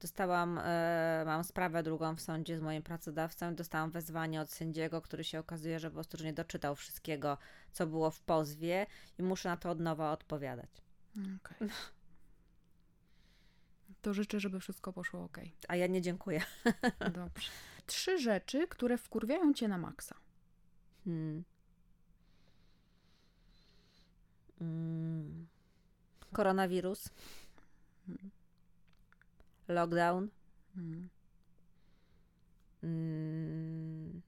[0.00, 3.54] Dostałam, e, mam sprawę drugą w sądzie z moim pracodawcą.
[3.54, 7.38] Dostałam wezwanie od sędziego, który się okazuje, że po prostu nie doczytał wszystkiego,
[7.72, 8.86] co było w pozwie
[9.18, 10.70] i muszę na to od nowa odpowiadać.
[11.16, 11.68] Okay.
[14.02, 15.38] To życzę, żeby wszystko poszło ok.
[15.68, 16.42] A ja nie dziękuję.
[17.14, 17.50] Dobrze.
[17.86, 20.16] Trzy rzeczy, które wkurwiają cię na maksa.
[21.04, 21.44] Hmm.
[24.60, 25.46] Mm.
[26.32, 27.08] Koronawirus
[29.68, 30.28] lockdown.
[30.76, 31.08] Mm.
[32.82, 34.22] Mm,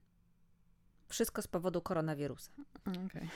[1.08, 2.52] wszystko z powodu koronawirusa.
[3.06, 3.28] Okej.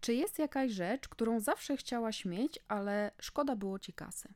[0.00, 4.28] Czy jest jakaś rzecz, którą zawsze chciałaś mieć, ale szkoda było ci kasy?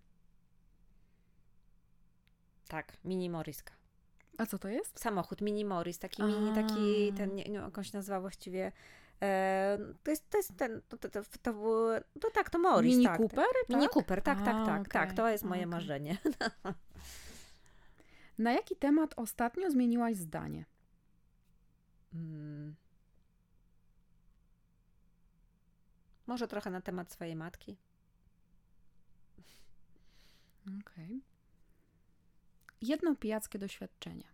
[2.69, 3.75] Tak, mini Moriska.
[4.39, 5.01] A co to jest?
[5.01, 8.73] Samochód mini Morris, taki mini, taki, ten, nie, jak on się nazywa właściwie.
[9.23, 11.87] E, to, jest, to jest ten, to, to, to, to, był,
[12.21, 13.19] to tak, to Morris, Mini tak.
[13.21, 13.47] Cooper?
[13.61, 13.69] Tak.
[13.69, 13.93] Mini tak?
[13.93, 15.71] Cooper, tak, tak, A, tak, tak, okej, to jest moje okej.
[15.71, 16.19] marzenie.
[18.39, 20.65] Na jaki temat ostatnio zmieniłaś zdanie?
[22.15, 22.75] Mm.
[26.27, 27.77] Może trochę na temat swojej matki.
[30.81, 31.23] Okej.
[32.83, 34.29] Jedno pijackie doświadczenie.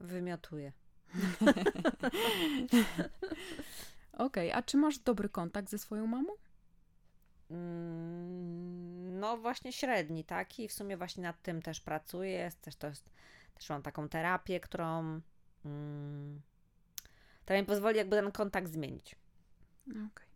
[0.00, 0.72] Wymiotuję.
[4.12, 6.32] Okej, a czy masz dobry kontakt ze swoją mamą?
[7.50, 10.58] Mm, No właśnie średni, tak?
[10.58, 12.50] I w sumie właśnie nad tym też pracuję.
[12.60, 13.10] Też, to jest,
[13.54, 15.20] też mam taką terapię, którą
[15.64, 16.40] mm,
[17.44, 19.16] która mi pozwoli jakby ten kontakt zmienić.
[19.90, 20.26] Okej.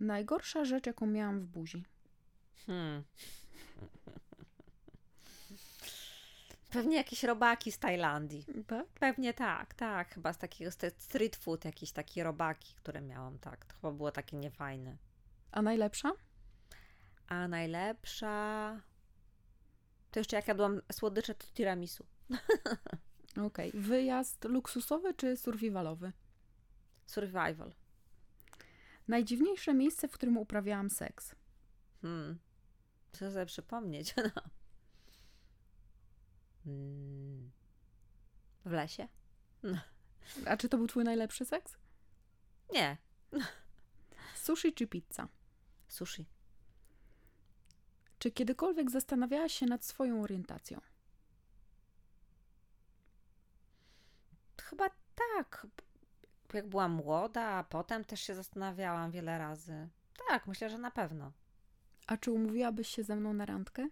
[0.00, 1.84] Najgorsza rzecz, jaką miałam w buzi.
[2.66, 3.02] Hmm.
[6.70, 8.44] Pewnie jakieś robaki z Tajlandii.
[8.66, 8.86] Tak?
[8.86, 10.14] Pewnie tak, tak.
[10.14, 13.64] Chyba z takiego st- street food, jakieś takie robaki, które miałam, tak.
[13.64, 14.96] To chyba było takie niefajne.
[15.52, 16.12] A najlepsza?
[17.26, 18.80] A najlepsza...
[20.10, 22.06] To jeszcze jak jadłam słodycze, to tiramisu.
[23.46, 23.72] Okej.
[23.74, 26.12] Wyjazd luksusowy czy survivalowy?
[27.06, 27.72] Survival.
[29.08, 31.34] Najdziwniejsze miejsce, w którym uprawiałam seks.
[32.02, 32.38] Hmm.
[33.12, 34.14] Co sobie przypomnieć?
[34.36, 34.42] No.
[36.70, 37.50] Mm.
[38.64, 39.08] W lesie?
[40.46, 41.76] A czy to był twój najlepszy seks?
[42.72, 42.96] Nie.
[44.34, 45.28] Sushi czy pizza?
[45.88, 46.26] Sushi.
[48.18, 50.80] Czy kiedykolwiek zastanawiałaś się nad swoją orientacją?
[54.62, 55.66] Chyba tak.
[56.52, 59.88] Jak byłam młoda, a potem też się zastanawiałam wiele razy.
[60.28, 61.32] Tak, myślę, że na pewno.
[62.06, 63.88] A czy umówiłabyś się ze mną na randkę?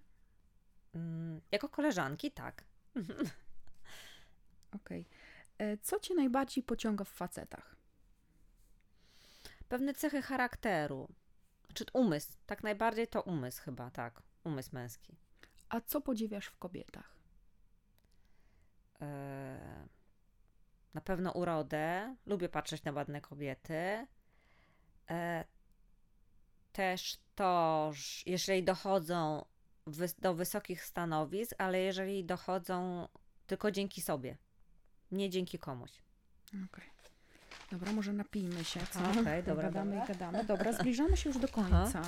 [0.95, 2.65] Mm, jako koleżanki, tak.
[4.77, 5.07] Okej.
[5.59, 7.77] E, Co cię najbardziej pociąga w facetach?
[9.69, 11.09] Pewne cechy charakteru.
[11.75, 12.33] Czy umysł?
[12.47, 14.23] Tak najbardziej to umysł chyba, tak.
[14.45, 15.17] Umysł męski.
[15.69, 17.15] A co podziwiasz w kobietach?
[19.01, 19.89] Eee,
[20.95, 22.17] na pewno urodę.
[22.27, 24.07] Lubię patrzeć na ładne kobiety.
[25.09, 25.45] Eee,
[26.73, 29.45] też to, że jeżeli dochodzą
[30.19, 33.09] do wysokich stanowisk, ale jeżeli dochodzą
[33.47, 34.37] tylko dzięki sobie,
[35.11, 36.03] nie dzięki komuś.
[36.49, 36.85] Okej.
[37.71, 39.01] Dobra, może napijmy się, co?
[39.01, 40.05] Aha, okej, dobra, Gadamy dobra.
[40.05, 40.45] i gadamy.
[40.45, 42.03] Dobra, zbliżamy się już do końca.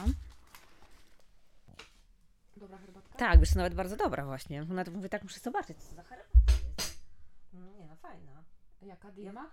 [2.56, 3.18] Dobra herbatka?
[3.18, 4.64] Tak, wiesz, to nawet bardzo dobra właśnie.
[4.64, 7.00] Nawet mówię, tak muszę zobaczyć, co za herbata jest.
[7.52, 8.44] No nie, no fajna.
[8.82, 9.50] Jaka Dilma?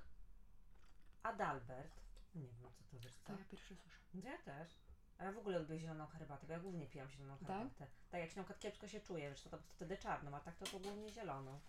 [1.23, 2.01] Adalbert.
[2.35, 3.33] Nie wiem, co to wiesz, co?
[3.33, 3.97] To ja pierwszy słyszę.
[4.13, 4.69] Ja też.
[5.19, 7.47] A ja w ogóle lubię zieloną herbatę, bo ja głównie pijam zieloną Tak?
[7.47, 7.87] herbatę.
[8.11, 10.65] Tak, jak się na kiepsko się czuję, wiesz, to, to wtedy czarną, a tak to,
[10.65, 11.59] to głównie zieloną.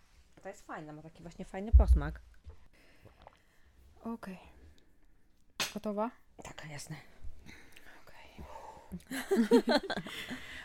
[0.42, 2.20] To jest fajna, ma taki właśnie fajny posmak.
[4.04, 4.38] Okej.
[5.74, 6.10] Gotowa?
[6.42, 6.96] Tak, jasne.
[8.02, 8.44] Okej.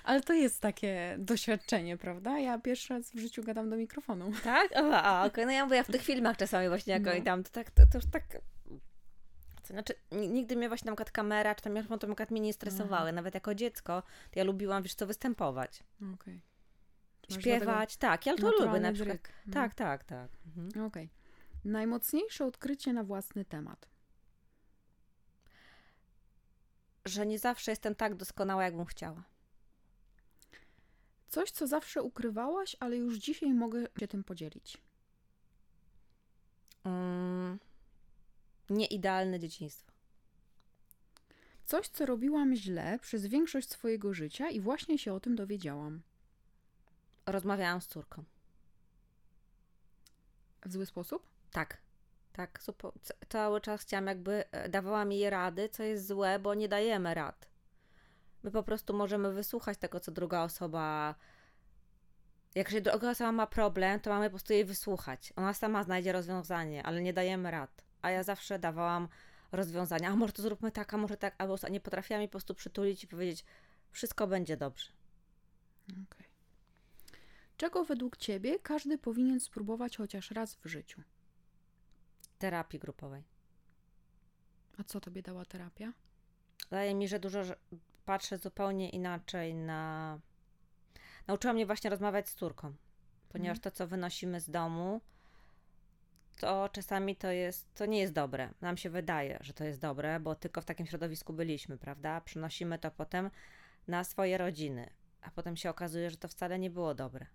[0.04, 2.40] Ale to jest takie doświadczenie, prawda?
[2.40, 4.32] Ja pierwszy raz w życiu gadam do mikrofonu.
[4.44, 4.72] Tak?
[4.76, 7.12] O, a, okej, no ja mówię, ja w tych filmach czasami właśnie jak No.
[7.12, 8.24] oni tam, to tak, to, to już tak...
[9.64, 12.32] To znaczy, ni- nigdy mnie właśnie na przykład kamera, czy tam mikrofon, to na przykład
[12.32, 13.12] mnie nie stresowały.
[13.12, 15.84] Nawet jako dziecko, to ja lubiłam, wiesz co, występować.
[17.30, 19.18] Masz Śpiewać, tak, ja to lubię na przykład.
[19.46, 19.54] No.
[19.54, 20.30] Tak, tak, tak.
[20.58, 20.86] Mhm.
[20.86, 21.10] Okej.
[21.66, 23.90] Najmocniejsze odkrycie na własny temat.
[27.06, 29.24] Że nie zawsze jestem tak doskonała, jakbym chciała.
[31.28, 34.78] Coś, co zawsze ukrywałaś, ale już dzisiaj mogę się tym podzielić.
[36.84, 37.60] Mm,
[38.74, 39.92] nieidealne dzieciństwo.
[41.66, 46.02] Coś, co robiłam źle przez większość swojego życia i właśnie się o tym dowiedziałam.
[47.26, 48.24] Rozmawiałam z córką.
[50.66, 51.28] W zły sposób?
[51.52, 51.78] Tak,
[52.34, 52.60] tak.
[53.30, 57.48] Cały czas chciałam, jakby e, dawałam jej rady, co jest złe, bo nie dajemy rad.
[58.44, 61.16] My po prostu możemy wysłuchać tego, co druga osoba.
[62.56, 65.34] Jak jeżeli druga osoba ma problem, to mamy po prostu jej wysłuchać.
[65.36, 67.84] Ona sama znajdzie rozwiązanie, ale nie dajemy rad.
[68.04, 69.08] A ja zawsze dawałam
[69.52, 70.10] rozwiązania.
[70.10, 73.04] A może to zróbmy tak, a może tak, albo nie potrafiłam jej po prostu przytulić
[73.04, 73.46] i powiedzieć,
[73.92, 74.92] wszystko będzie dobrze.
[75.90, 76.28] Okej.
[77.58, 81.02] Czego według Ciebie każdy powinien spróbować chociaż raz w życiu?
[82.40, 83.24] Terapii grupowej.
[84.78, 85.94] A co Tobie dała terapia?
[86.70, 87.56] Wydaje mi, że dużo, że
[88.06, 90.20] patrzę zupełnie inaczej na.
[91.28, 92.74] Nauczyła mnie właśnie rozmawiać z córką,
[93.30, 95.02] ponieważ to, co wynosimy z domu,
[96.44, 98.50] to czasami to jest, to nie jest dobre.
[98.62, 102.22] Nam się wydaje, że to jest dobre, bo tylko w takim środowisku byliśmy, prawda?
[102.22, 103.32] Przynosimy to potem
[103.88, 104.90] na swoje rodziny,
[105.22, 107.26] a potem się okazuje, że to wcale nie było dobre.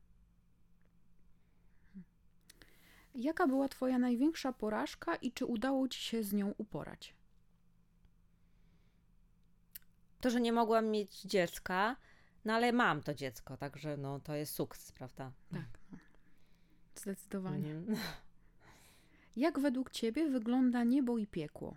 [3.14, 7.14] Jaka była Twoja największa porażka i czy udało Ci się z nią uporać?
[10.20, 11.96] To, że nie mogłam mieć dziecka,
[12.44, 15.32] no ale mam to dziecko, także no to jest sukces, prawda?
[15.52, 15.98] Tak, no.
[16.94, 17.70] zdecydowanie.
[17.70, 17.98] Mhm.
[19.38, 21.76] Jak według Ciebie wygląda niebo i piekło?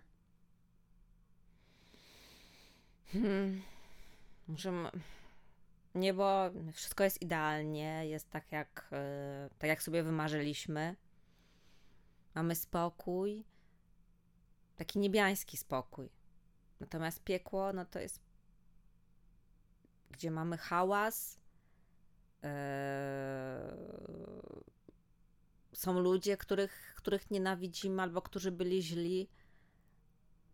[3.12, 3.62] Hmm.
[4.48, 4.90] Muszę.
[5.94, 10.96] Niebo, wszystko jest idealnie, jest tak jak, e, tak jak sobie wymarzyliśmy.
[12.34, 13.44] Mamy spokój,
[14.76, 16.08] taki niebiański spokój.
[16.80, 18.20] Natomiast piekło, no to jest,
[20.10, 21.38] gdzie mamy hałas.
[22.44, 23.76] e,
[25.82, 29.28] są ludzie, których, których nienawidzimy albo którzy byli źli.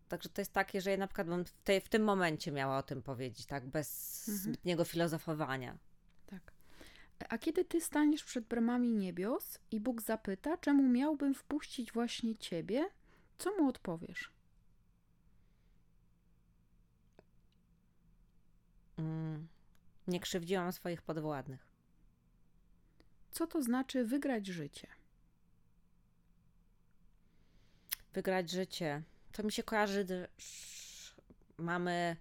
[0.08, 2.78] Także to jest takie, że ja na przykład bym w, tej, w tym momencie miała
[2.78, 3.88] o tym powiedzieć, tak, bez
[4.28, 4.44] Mhm.
[4.44, 5.78] zbytniego filozofowania.
[6.26, 6.52] Tak.
[7.28, 12.88] A kiedy Ty staniesz przed bramami niebios i Bóg zapyta, czemu miałbym wpuścić właśnie Ciebie,
[13.38, 14.30] co mu odpowiesz?
[18.98, 19.48] Mm.
[20.06, 21.66] Nie krzywdziłam swoich podwładnych.
[23.30, 24.97] Co to znaczy wygrać życie?
[28.12, 29.02] Wygrać życie.
[29.32, 30.28] To mi się kojarzy, że
[31.58, 32.16] mamy.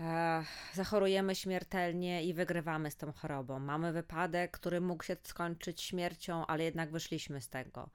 [0.00, 0.44] E,
[0.74, 3.58] zachorujemy śmiertelnie i wygrywamy z tą chorobą.
[3.58, 7.90] Mamy wypadek, który mógł się skończyć śmiercią, ale jednak wyszliśmy z tego.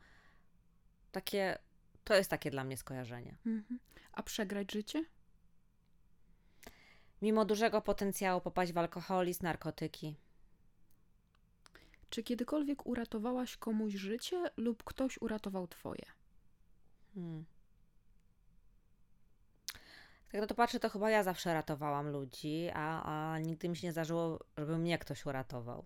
[1.12, 1.58] Takie.
[2.04, 3.38] To jest takie dla mnie skojarzenie.
[3.46, 3.80] Mhm.
[4.12, 5.06] A przegrać życie?
[7.22, 10.16] Mimo dużego potencjału popaść w alkoholizm, narkotyki.
[12.10, 16.06] Czy kiedykolwiek uratowałaś komuś życie lub ktoś uratował Twoje?
[17.14, 17.46] Hmm.
[20.32, 23.04] Tak no to patrzę, to chyba ja zawsze ratowałam ludzi, a,
[23.34, 25.86] a nigdy mi się nie zdarzyło, żeby mnie ktoś uratował.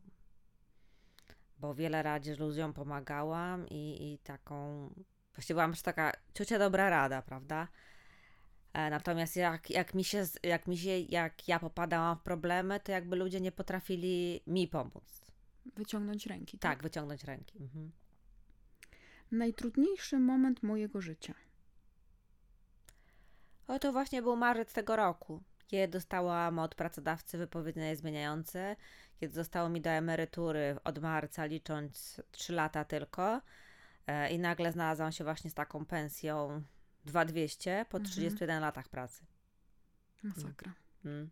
[1.60, 4.90] Bo wiele razy ludziom pomagałam i, i taką.
[5.36, 7.68] Właściwie byłam też taka ciocia dobra rada, prawda?
[8.74, 12.92] E, Natomiast jak, jak, mi się, jak mi się, jak ja popadałam w problemy, to
[12.92, 15.22] jakby ludzie nie potrafili mi pomóc.
[15.76, 16.58] Wyciągnąć ręki.
[16.60, 17.60] Tak, wyciągnąć ręki.
[17.62, 17.92] Mhm.
[19.34, 21.34] Najtrudniejszy moment mojego życia.
[23.68, 28.76] O, to właśnie był marzec tego roku, kiedy dostałam od pracodawcy wypowiedzenie zmieniające,
[29.20, 33.42] kiedy zostało mi do emerytury od marca, licząc 3 lata tylko.
[34.08, 36.64] E, I nagle znalazłam się właśnie z taką pensją
[37.06, 38.12] 2200 po Mhm.
[38.12, 39.26] 31 latach pracy.
[40.24, 40.74] Masakra.
[41.06, 41.30] Mm.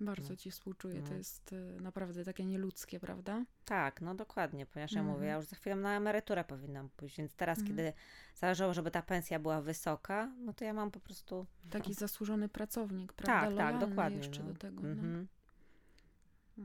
[0.00, 0.36] Bardzo No.
[0.36, 1.02] Ci współczuję.
[1.02, 1.16] To No.
[1.16, 3.44] jest e, naprawdę takie nieludzkie, prawda?
[3.64, 5.16] Tak, no dokładnie, ponieważ ja Mhm.
[5.16, 7.76] mówię, ja już za chwilę na emeryturę powinnam pójść, więc teraz, Mhm.
[7.76, 7.92] kiedy
[8.34, 11.46] zależało, żeby ta pensja była wysoka, no to ja mam po prostu...
[11.70, 13.32] Taki zasłużony pracownik, prawda?
[13.40, 14.18] tak, tak, Lojalny dokładnie.
[14.18, 14.52] jeszcze no.
[14.52, 14.82] do tego.
[14.82, 14.88] No.
[14.88, 15.26] Mhm.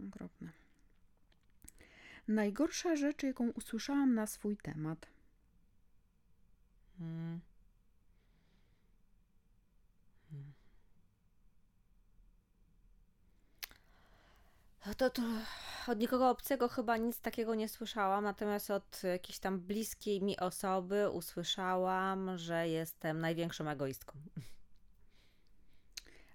[0.09, 0.49] Okropne.
[2.27, 5.07] Najgorsza rzecz, jaką usłyszałam na swój temat.
[6.99, 7.11] Mm.
[7.21, 7.39] Mm.
[14.82, 15.21] To, to
[15.88, 21.09] od nikogo obcego chyba nic takiego nie słyszałam, natomiast od jakiejś tam bliskiej mi osoby
[21.09, 24.13] usłyszałam, że jestem największą egoistką.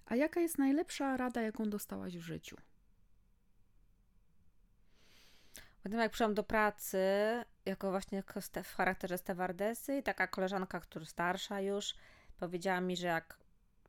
[0.05, 2.57] A jaka jest najlepsza rada, jaką dostałaś w życiu?
[5.83, 6.99] Potem jak przyszłam do pracy,
[7.65, 8.23] jako właśnie
[8.63, 11.95] w charakterze stewardesy i taka koleżanka, która starsza już,
[12.39, 13.37] powiedziała mi, że jak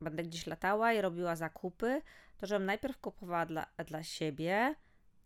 [0.00, 2.02] będę gdzieś latała i robiła zakupy,
[2.38, 4.74] to żebym najpierw kupowała dla, dla siebie,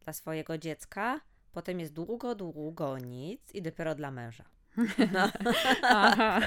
[0.00, 1.20] dla swojego dziecka,
[1.52, 4.44] potem jest długo, długo nic i dopiero dla męża.
[5.12, 5.28] No.
[5.82, 6.40] Aha.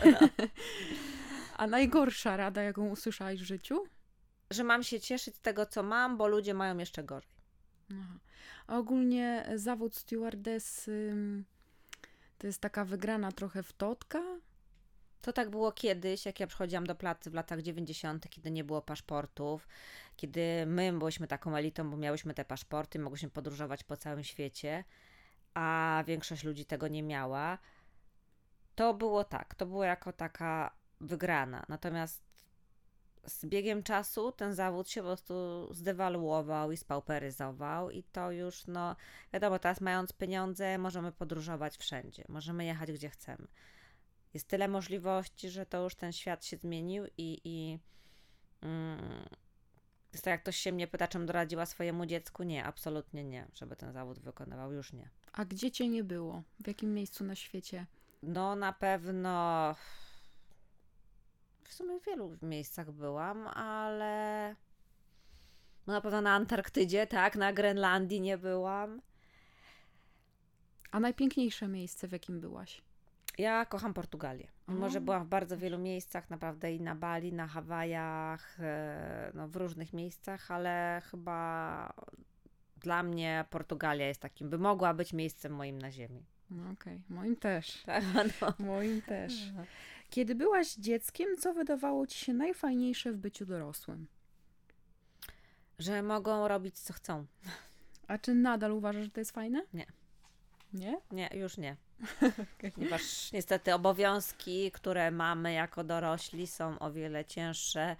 [1.57, 3.83] A najgorsza rada, jaką usłyszałaś w życiu?
[4.51, 7.31] Że mam się cieszyć z tego, co mam, bo ludzie mają jeszcze gorzej.
[7.91, 8.19] Aha.
[8.67, 11.45] A ogólnie zawód stewardessy ym,
[12.37, 14.34] to jest taka wygrana trochę w totka.
[15.25, 18.81] To tak było kiedyś, jak ja przychodziłam do pracy w latach 90., kiedy nie było
[18.81, 19.67] paszportów,
[20.15, 24.83] kiedy my byliśmy taką elitą, bo miałyśmy te paszporty, mogłyśmy podróżować po całym świecie,
[25.53, 27.57] a większość ludzi tego nie miała.
[28.75, 31.65] To było tak, to było jako taka wygrana.
[31.69, 32.23] Natomiast
[33.27, 35.33] z biegiem czasu ten zawód się po prostu
[35.73, 38.95] zdewaluował i spauperyzował i to już, no
[39.33, 43.47] wiadomo, teraz mając pieniądze możemy podróżować wszędzie, możemy jechać gdzie chcemy
[44.35, 47.79] jest tyle możliwości, że to już ten świat się zmienił i, i
[48.65, 49.25] Mm,
[50.11, 52.43] jest to jak ktoś się mnie pyta, czym doradziła swojemu dziecku?
[52.43, 55.09] Nie, absolutnie nie, żeby ten zawód wykonywał, już nie.
[55.33, 56.43] A gdzie cię nie było?
[56.59, 57.85] W jakim miejscu na świecie?
[58.23, 59.75] No na pewno
[61.63, 64.55] w sumie w wielu miejscach byłam, ale
[65.87, 69.01] no na pewno na Antarktydzie, tak, na Grenlandii nie byłam.
[70.91, 72.81] A najpiękniejsze miejsce, w jakim byłaś?
[73.37, 74.47] Ja kocham Portugalię.
[74.67, 79.47] Mimo, że byłam w bardzo wielu miejscach, naprawdę i na Bali, na Hawajach, e, no
[79.47, 81.93] w różnych miejscach, ale chyba
[82.77, 86.25] dla mnie Portugalia jest takim, by mogła być miejscem moim na ziemi.
[86.49, 87.83] No okej, moim też.
[87.85, 88.03] Tak,
[88.41, 88.53] no.
[88.59, 89.33] Moim też.
[90.09, 94.07] Kiedy byłaś dzieckiem, co wydawało ci się najfajniejsze w byciu dorosłym?
[95.79, 97.25] Że mogą robić co chcą.
[98.07, 99.63] A czy nadal uważasz, że to jest fajne?
[99.73, 99.85] Nie.
[100.73, 100.97] Nie?
[101.11, 101.77] Nie, już nie.
[102.75, 107.95] Ponieważ niestety obowiązki, które mamy jako dorośli, są o wiele cięższe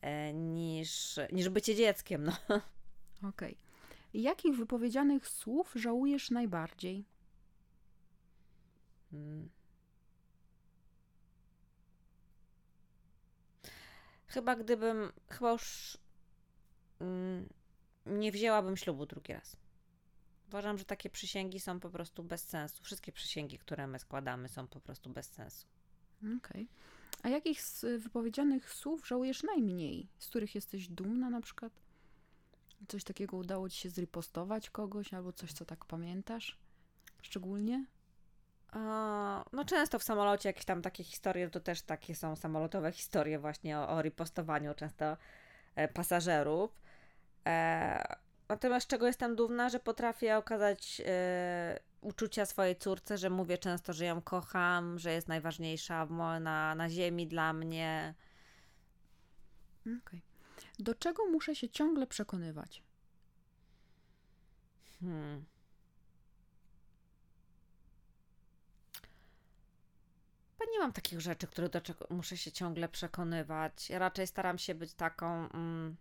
[0.00, 2.24] e, niż, niż bycie dzieckiem.
[2.24, 2.60] No.
[3.28, 3.56] Okej.
[4.14, 7.04] Jakich wypowiedzianych słów żałujesz najbardziej?
[9.12, 9.48] Mm.
[14.26, 15.98] Chyba gdybym, chyba już
[17.00, 17.48] mm,
[18.06, 19.61] nie wzięłabym ślubu drugi raz.
[20.52, 22.84] Uważam, że takie przysięgi są po prostu bez sensu.
[22.84, 25.66] Wszystkie przysięgi, które my składamy, są po prostu bez sensu.
[26.38, 26.68] Okej.
[27.22, 30.08] A jakich z wypowiedzianych słów żałujesz najmniej?
[30.18, 31.72] Z których jesteś dumna na przykład?
[32.88, 36.58] Coś takiego udało ci się zripostować kogoś albo coś, co tak pamiętasz?
[37.22, 37.86] Szczególnie?
[39.52, 43.78] No często w samolocie jakieś tam takie historie, to też takie są samolotowe historie właśnie
[43.78, 45.16] o, o ripostowaniu często
[45.74, 46.82] e, pasażerów.
[47.46, 48.16] E,
[48.52, 54.04] natomiast czego jestem dumna, że potrafię okazać e, uczucia swojej córce, że mówię często, że
[54.04, 56.06] ją kocham, że jest najważniejsza
[56.40, 58.14] na, na ziemi dla mnie.
[59.80, 60.22] Okej.
[60.78, 62.82] Do czego muszę się ciągle przekonywać?
[65.00, 65.44] Hmm.
[70.58, 73.90] Chyba nie mam takich rzeczy, które do czego muszę się ciągle przekonywać.
[73.90, 75.48] Ja raczej staram się być taką.
[75.50, 75.96] Mm,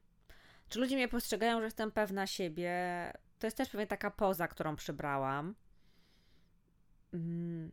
[0.72, 2.74] czy ludzie mnie postrzegają, że jestem pewna siebie?
[3.40, 5.56] To jest też pewnie taka poza, którą przybrałam.
[7.14, 7.72] Mm.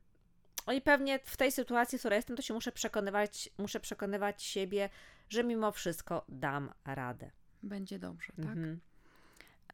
[0.66, 4.42] No i pewnie w tej sytuacji, w której jestem, to się muszę przekonywać, muszę przekonywać
[4.42, 4.90] siebie,
[5.28, 7.30] że mimo wszystko dam radę.
[7.62, 8.46] Będzie dobrze, tak?
[8.46, 8.80] Mhm.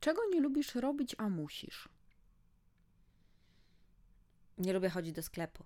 [0.01, 1.89] Czego nie lubisz robić, a musisz?
[4.59, 5.65] Nie lubię chodzić do sklepu.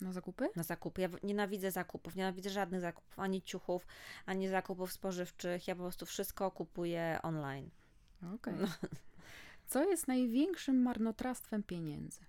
[0.00, 0.48] Na zakupy?
[0.56, 1.00] na zakupy.
[1.00, 3.86] Ja nienawidzę zakupów, nienawidzę żadnych zakupów, ani ciuchów,
[4.26, 5.68] ani zakupów spożywczych.
[5.68, 7.70] Ja po prostu wszystko kupuję online.
[8.34, 8.54] Okej.
[9.66, 12.20] Co jest największym marnotrawstwem pieniędzy?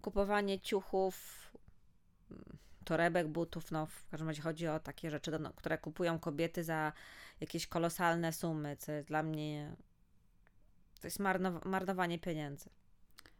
[0.00, 1.42] Kupowanie ciuchów,
[2.84, 6.92] torebek, butów, no w każdym razie chodzi o takie rzeczy, no, które kupują kobiety za
[7.40, 9.76] jakieś kolosalne sumy, co jest dla mnie,
[11.00, 12.70] to jest marnow- marnowanie pieniędzy.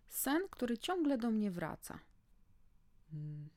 [0.08, 1.98] Sen, który ciągle do mnie wraca.
[3.12, 3.48] Mm.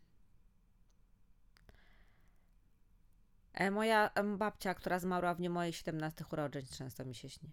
[3.53, 7.51] E, Moja babcia, która zmarła w dniu moich 17 urodzin, często mi się śni.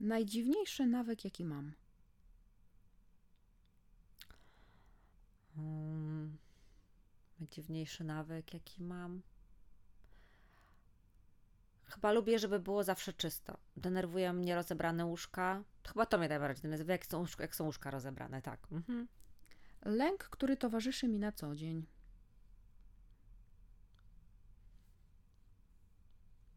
[0.00, 1.72] Najdziwniejszy nawyk, jaki mam.
[5.56, 6.38] Um,
[7.40, 9.22] dziwniejszy nawyk, jaki mam.
[11.84, 13.58] Chyba lubię, żeby było zawsze czysto.
[13.76, 15.62] Denerwują mnie rozebrane łóżka.
[15.88, 18.60] Chyba to mnie najbardziej denerwuje, jak są, łóżka- jak są łóżka rozebrane, tak.
[18.72, 19.08] Mhm.
[19.82, 21.86] Lęk, który towarzyszy mi na co dzień.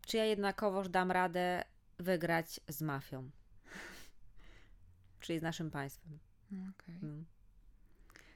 [0.08, 1.64] Czy ja jednakowoż dam radę
[1.98, 3.30] wygrać z mafią?
[5.20, 6.20] Czyli z naszym państwem.
[6.52, 6.96] Okej.
[7.04, 7.26] Mm.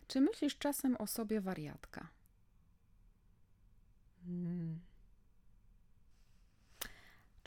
[0.07, 2.07] Czy myślisz czasem o sobie wariatka?
[4.27, 4.79] Mm.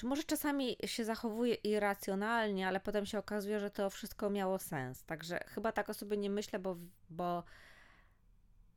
[0.03, 5.05] Czy może czasami się zachowuje irracjonalnie, ale potem się okazuje, że to wszystko miało sens.
[5.05, 6.77] Także chyba tak o sobie nie myślę, bo,
[7.11, 7.45] bo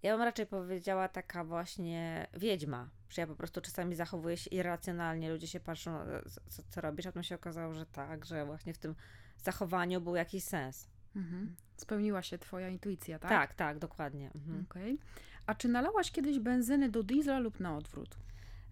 [0.04, 5.32] ja bym raczej powiedziała taka właśnie wiedźma, że ja po prostu czasami zachowuję się irracjonalnie,
[5.32, 8.74] ludzie się patrzą, e, co, co robisz, a potem się okazało, że tak, że właśnie
[8.74, 8.96] w tym
[9.38, 10.90] zachowaniu był jakiś sens.
[11.16, 11.56] Mhm.
[11.78, 13.30] Spełniła się twoja intuicja, tak?
[13.30, 14.32] Tak, tak, dokładnie.
[14.36, 14.66] Mhm.
[14.70, 15.00] Okej.
[15.46, 18.18] A czy nalałaś kiedyś benzyny do diesla lub na odwrót?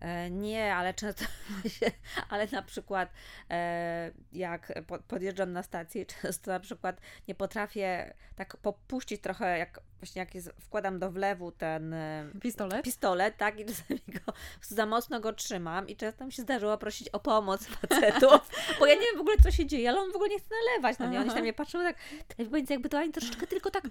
[0.03, 1.25] E, Nie, ale często
[1.79, 1.91] się,
[2.29, 3.09] ale na przykład
[3.49, 9.79] e, jak po- podjeżdżam na stację, często na przykład nie potrafię tak popuścić trochę, jak
[9.99, 12.83] właśnie jak jest, wkładam do wlewu ten e, Pistolet?
[12.85, 17.09] pistolet, tak, i czasami go za mocno go trzymam i często mi się zdarzyło prosić
[17.09, 18.49] o pomoc facetów,
[18.79, 20.49] bo ja nie wiem w ogóle co się dzieje, ale on w ogóle nie chce
[20.65, 21.95] nalewać na mnie, oni się na mnie patrzą tak,
[22.51, 23.83] więc jakby to ani troszeczkę tylko tak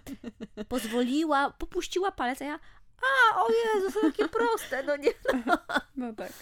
[0.68, 2.58] pozwoliła, popuściła palec, a ja
[3.02, 5.10] A, o Jezu, są takie proste, no nie.
[5.46, 5.58] No,
[5.96, 6.32] no tak.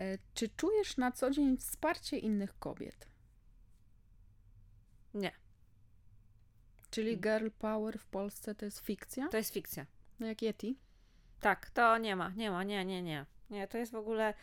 [0.00, 3.08] E, czy czujesz na co dzień wsparcie innych kobiet?
[5.14, 5.32] Nie.
[6.90, 9.28] Czyli girl power w Polsce to jest fikcja?
[9.28, 9.86] To jest fikcja.
[10.20, 10.78] No jak Yeti?
[11.40, 13.26] Tak, to nie ma, nie ma, nie, nie, nie.
[13.50, 14.34] Nie, to jest w ogóle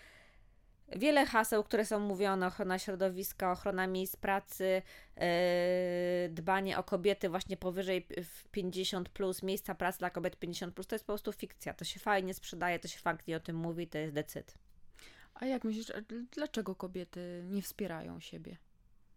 [0.96, 4.82] wiele haseł, które są mówione, ochrona środowiska, ochrona miejsc pracy,
[5.16, 5.24] yy,
[6.30, 8.08] dbanie o kobiety właśnie powyżej
[8.52, 11.74] 50 plus, miejsca pracy dla kobiet 50 plus, to jest po prostu fikcja.
[11.74, 14.58] To się fajnie sprzedaje, to się faktycznie o tym mówi, to jest decyd.
[15.34, 15.92] A jak myślisz,
[16.32, 18.58] dlaczego kobiety nie wspierają siebie?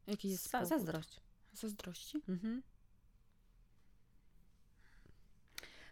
[0.06, 1.20] Jaki jest Za, Zazdrość.
[1.52, 2.22] Zazdrości?
[2.28, 2.62] Mhm.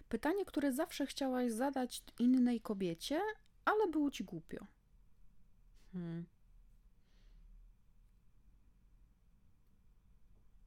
[0.08, 3.20] Pytanie, które zawsze chciałaś zadać innej kobiecie,
[3.64, 4.66] ale było ci głupio.
[5.92, 6.26] Hmm.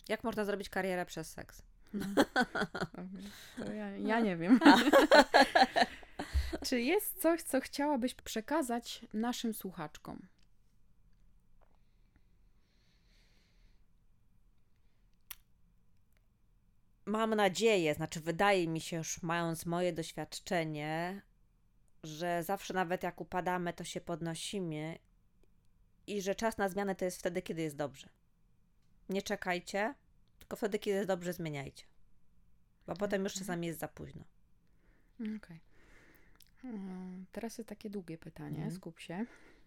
[0.09, 1.61] Jak można zrobić karierę przez seks?
[1.93, 2.05] No.
[3.74, 4.59] ja, ja nie wiem.
[6.65, 10.28] Czy jest coś, co chciałabyś przekazać naszym słuchaczkom?
[17.05, 21.22] Mam nadzieję, znaczy wydaje mi się, już mając moje doświadczenie,
[22.03, 24.99] że zawsze nawet jak upadamy, to się podnosimy
[26.12, 28.09] i że czas na zmianę to jest wtedy, kiedy jest dobrze.
[29.09, 29.93] Nie czekajcie,
[30.39, 31.86] tylko wtedy, kiedy jest dobrze, zmieniajcie.
[32.88, 34.24] Bo potem już czasami jest za późno.
[35.20, 35.36] Okej.
[35.36, 35.59] Okay.
[36.62, 38.72] Hmm, teraz jest takie długie pytanie, mhm.
[38.72, 39.26] skup się.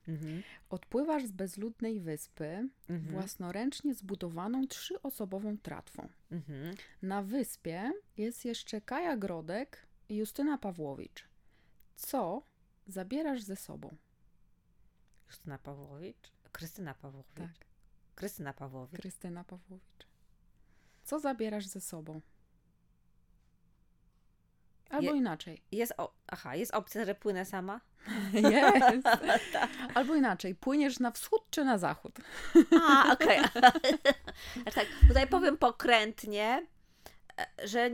[0.09, 0.43] Mhm.
[0.71, 3.13] Odpływasz z bezludnej wyspy mhm.
[3.13, 6.09] własnoręcznie zbudowaną trzyosobową tratwą.
[6.33, 6.75] Mhm.
[7.03, 11.25] Na wyspie jest jeszcze Kaja Grodek i Justyna Pawłowicz.
[11.97, 12.43] Co
[12.87, 13.97] zabierasz ze sobą?
[15.29, 16.34] Justyna Pawłowicz?
[16.55, 17.35] Krystyna Pawłowicz.
[17.35, 17.67] Tak.
[18.15, 19.01] Krystyna Pawłowicz.
[19.01, 20.07] Krystyna Pawłowicz.
[21.05, 22.21] Co zabierasz ze sobą?
[24.91, 25.63] Albo Je, inaczej.
[25.73, 27.81] Jest, o, aha, jest opcja, że płynę sama?
[28.33, 29.05] Jest.
[29.53, 29.71] Tak.
[29.95, 32.19] Albo inaczej, płyniesz na wschód czy na zachód?
[32.83, 33.41] A, okej.
[33.41, 33.73] Okay.
[34.75, 36.67] tak, tutaj powiem pokrętnie,
[37.39, 37.91] e, że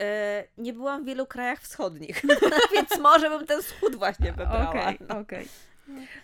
[0.00, 2.22] e, nie byłam w wielu krajach wschodnich,
[2.74, 4.70] więc może bym ten wschód właśnie wybrała.
[4.70, 5.18] Okej, okay, no.
[5.18, 5.42] okej.
[5.42, 5.71] Okay.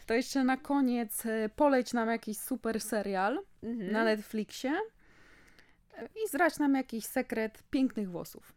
[0.06, 3.92] To jeszcze na koniec e, poleć nam jakiś super serial mhm.
[3.92, 4.72] na Netflixie
[6.02, 8.52] i zrać nam jakiś sekret pięknych włosów.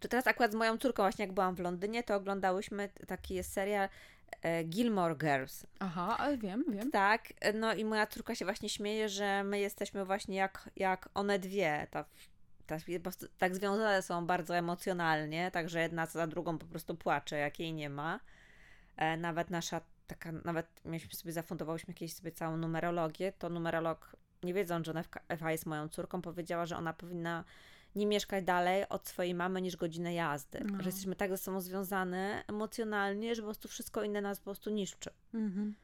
[0.00, 3.52] Czy teraz akurat z moją córką, właśnie jak byłam w Londynie, to oglądałyśmy taki jest
[3.52, 3.88] serial
[4.42, 5.66] e, Gilmore Girls.
[5.78, 6.90] Aha, ale wiem, wiem.
[6.90, 11.38] Tak, no i moja córka się właśnie śmieje, że my jesteśmy właśnie jak, jak one
[11.38, 11.86] dwie.
[11.90, 12.04] Ta,
[12.66, 12.76] ta,
[13.38, 17.90] tak związane są bardzo emocjonalnie, także jedna za drugą po prostu płacze, jak jej nie
[17.90, 18.20] ma.
[18.96, 24.54] E, nawet nasza taka, nawet mieliśmy sobie, zafundowałyśmy jakieś sobie całą numerologię, to numerolog, nie
[24.54, 27.44] wiedząc, że Ewa jest moją córką, powiedziała, że ona powinna
[27.96, 30.64] nie mieszkać dalej od swojej mamy niż godzinę jazdy.
[30.64, 30.82] No.
[30.82, 34.70] Że jesteśmy tak ze sobą związane emocjonalnie, że po prostu wszystko inne nas po prostu
[34.70, 35.10] niszczy.
[35.34, 35.74] Mhm.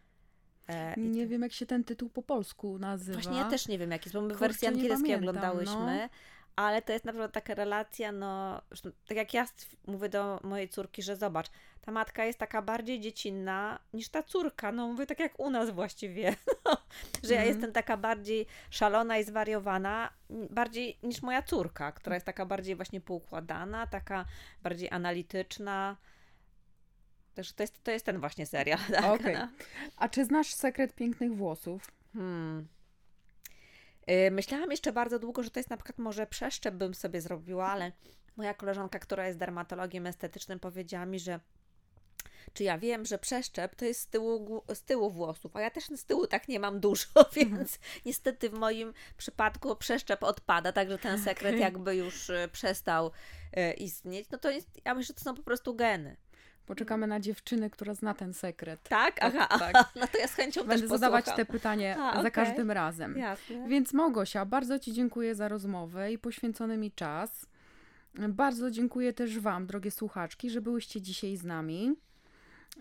[0.69, 3.21] E, nie wiem, jak się ten tytuł po polsku nazywa.
[3.21, 5.75] Właśnie ja też nie wiem, jak jest, bo my Kurczę, wersję angielską oglądałyśmy.
[5.77, 6.09] No
[6.57, 8.63] ale to jest naprawdę taka relacja, no,
[9.07, 9.47] tak jak ja
[9.87, 11.47] mówię do mojej córki, że zobacz,
[11.83, 15.71] ta matka jest taka bardziej dziecinna niż ta córka, no mówię tak jak u nas
[15.71, 16.77] właściwie, no,
[17.23, 17.49] że ja mhm.
[17.49, 23.01] jestem taka bardziej szalona i zwariowana, bardziej niż moja córka, która jest taka bardziej właśnie
[23.01, 24.25] poukładana, taka
[24.63, 25.97] bardziej analityczna.
[27.35, 28.79] Także to jest, to jest ten właśnie serial.
[28.93, 29.05] Tak?
[29.05, 29.35] Okay.
[29.35, 29.49] No.
[29.97, 31.93] A czy znasz sekret pięknych włosów?
[32.13, 32.69] Hmm.
[34.11, 37.69] Y, myślałam jeszcze bardzo długo, że to jest na przykład może przeszczep bym sobie zrobiła,
[37.69, 37.93] ale
[38.37, 41.41] moja koleżanka, która jest dermatologiem estetycznym, powiedziała mi, że
[42.53, 45.85] czy ja wiem, że przeszczep to jest z tyłu, z tyłu włosów, a ja też
[45.85, 51.19] z tyłu tak nie mam dużo, więc niestety w moim przypadku przeszczep odpada, także ten
[51.19, 53.11] sekret jakby już y, przestał
[53.57, 54.31] y, istnieć.
[54.31, 56.17] No to jest, ja myślę, że to są po prostu geny.
[56.67, 58.89] Poczekamy na dziewczynę, która zna ten sekret.
[58.89, 59.17] Tak?
[59.21, 59.75] Aha, tak.
[60.01, 62.31] no to ja z chęcią Będę zadawać te pytanie A, za okay.
[62.31, 63.19] każdym razem.
[63.19, 63.69] Jasne.
[63.69, 67.47] Więc Małgosia, bardzo Ci dziękuję za rozmowę i poświęcony mi czas.
[68.15, 71.95] Bardzo dziękuję też Wam, drogie słuchaczki, że byłyście dzisiaj z nami.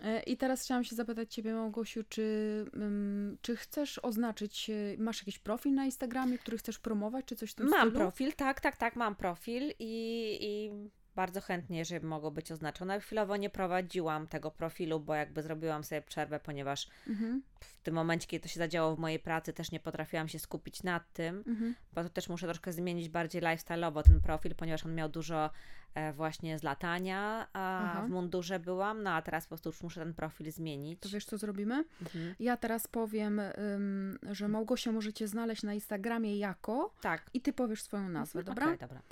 [0.00, 5.18] E, I teraz chciałam się zapytać Ciebie, Małgosiu, czy, mm, czy chcesz oznaczyć, e, masz
[5.20, 7.92] jakiś profil na Instagramie, który chcesz promować, czy coś w tym Mam stylu?
[7.92, 10.70] profil, tak, tak, tak, mam profil i, i
[11.14, 13.00] bardzo chętnie, żeby mogło być oznaczone.
[13.00, 17.42] Chwilowo nie prowadziłam tego profilu, bo jakby zrobiłam sobie przerwę, ponieważ mhm.
[17.60, 20.82] w tym momencie, kiedy to się zadziało w mojej pracy, też nie potrafiłam się skupić
[20.82, 21.74] nad tym, mhm.
[21.92, 25.50] bo to też muszę troszkę zmienić bardziej lifestyle'owo ten profil, ponieważ on miał dużo
[25.94, 28.02] e, właśnie z latania, a Aha.
[28.06, 31.00] w mundurze byłam, no a teraz po prostu już muszę ten profil zmienić.
[31.00, 31.84] To wiesz, co zrobimy?
[32.02, 32.34] Mhm.
[32.40, 37.30] Ja teraz powiem, ym, że Małgosię możecie znaleźć na Instagramie jako tak.
[37.34, 38.54] i ty powiesz swoją nazwę, mhm.
[38.54, 38.66] dobra?
[38.66, 39.02] Okay, dobra.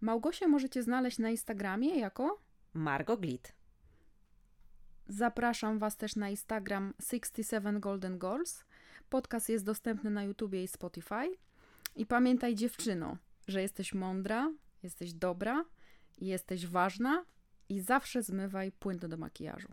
[0.00, 2.40] Małgosię możecie znaleźć na Instagramie jako
[2.74, 3.52] Margo Glit.
[5.08, 8.64] Zapraszam Was też na Instagram 67 Golden Girls.
[9.10, 11.36] Podcast jest dostępny na YouTubie i Spotify.
[11.96, 13.16] I pamiętaj, dziewczyno,
[13.48, 15.64] że jesteś mądra, jesteś dobra,
[16.18, 17.24] jesteś ważna
[17.68, 19.68] i zawsze zmywaj płyn do makijażu.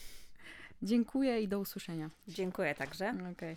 [0.82, 2.10] Dziękuję i do usłyszenia.
[2.28, 3.14] Dziękuję także.
[3.32, 3.56] Okay.